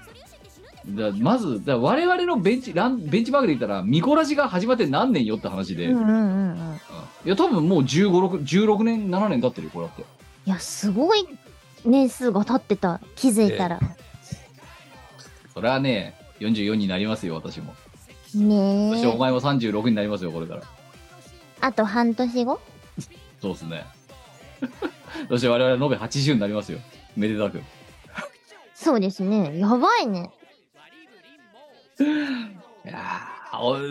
[0.87, 6.71] だまず、だ我々のベンチランベンチマークで言ったら、ミコラジが始まって何年よって話で、うんうんうんうん。
[6.71, 6.81] うん
[7.25, 8.11] いや、多分もう15、
[8.45, 10.03] 6 16年、7年経ってるよ、これだって。
[10.03, 11.27] いや、すごい
[11.85, 13.01] 年数が経ってた。
[13.17, 13.81] 気づいたら。
[15.53, 17.75] それはね、44になりますよ、私も。
[18.35, 19.17] ねそしておえ。
[19.19, 20.63] 前も36になりますよ、これから。
[21.61, 22.61] あと半年後？
[23.41, 23.85] そうですね。
[25.29, 26.79] そして我々は延べ80になりますよ。
[27.17, 27.63] めでたく。
[28.75, 29.59] そうですね。
[29.59, 30.31] やばいね。
[32.85, 32.95] いや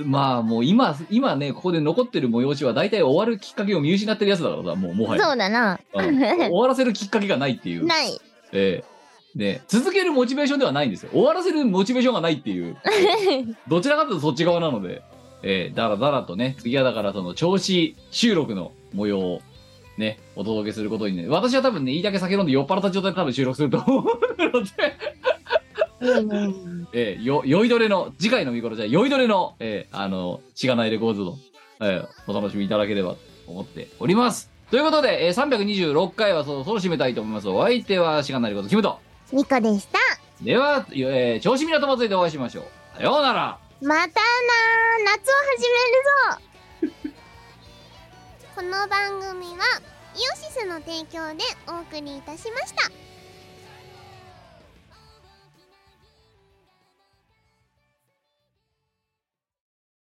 [0.06, 5.24] まあもう今、今ね、ここで残ってる催しは大体終わるきっかけを見失ってるやつだからさ、もうもはや。
[5.24, 5.80] そうだな。
[5.94, 7.86] うん終わらせるきっかけがないっていう。
[7.88, 8.22] ない。
[8.52, 8.95] ええ
[9.36, 11.10] で、続けるモチベーションではないんですよ。
[11.12, 12.78] 終わらせるモチベーションがないっていう。
[13.68, 15.02] どちらかというとそっち側なので、
[15.44, 19.42] ええだらだらとね、次はだからその調子収録の模様を
[19.98, 24.06] ね、お届けすることにね、私は多分ね、いいだけ酒飲んで酔っ払った状態で多分収録すると思う
[24.38, 24.70] ので、
[26.94, 31.38] えー、よ、酔いどれの、次回の見頃じゃ、酔いどれの、えー、あの、しがないレコードの、
[31.82, 33.18] えー、お楽しみいただければと
[33.48, 34.50] 思っております。
[34.72, 37.48] ということで、えー、326回はそろそろ締めたいと思います。
[37.48, 39.05] お相手はしがないレコード、キムト。
[39.32, 40.00] ニコでした。
[40.42, 42.98] では、えー、調子港祭りでお会いしましょう。
[42.98, 43.58] さようなら。
[43.82, 44.10] またなー
[45.06, 45.70] 夏を始
[46.82, 47.12] めるぞ
[48.56, 49.82] この番組は
[50.16, 52.90] イオシスの提供でお送りいたしました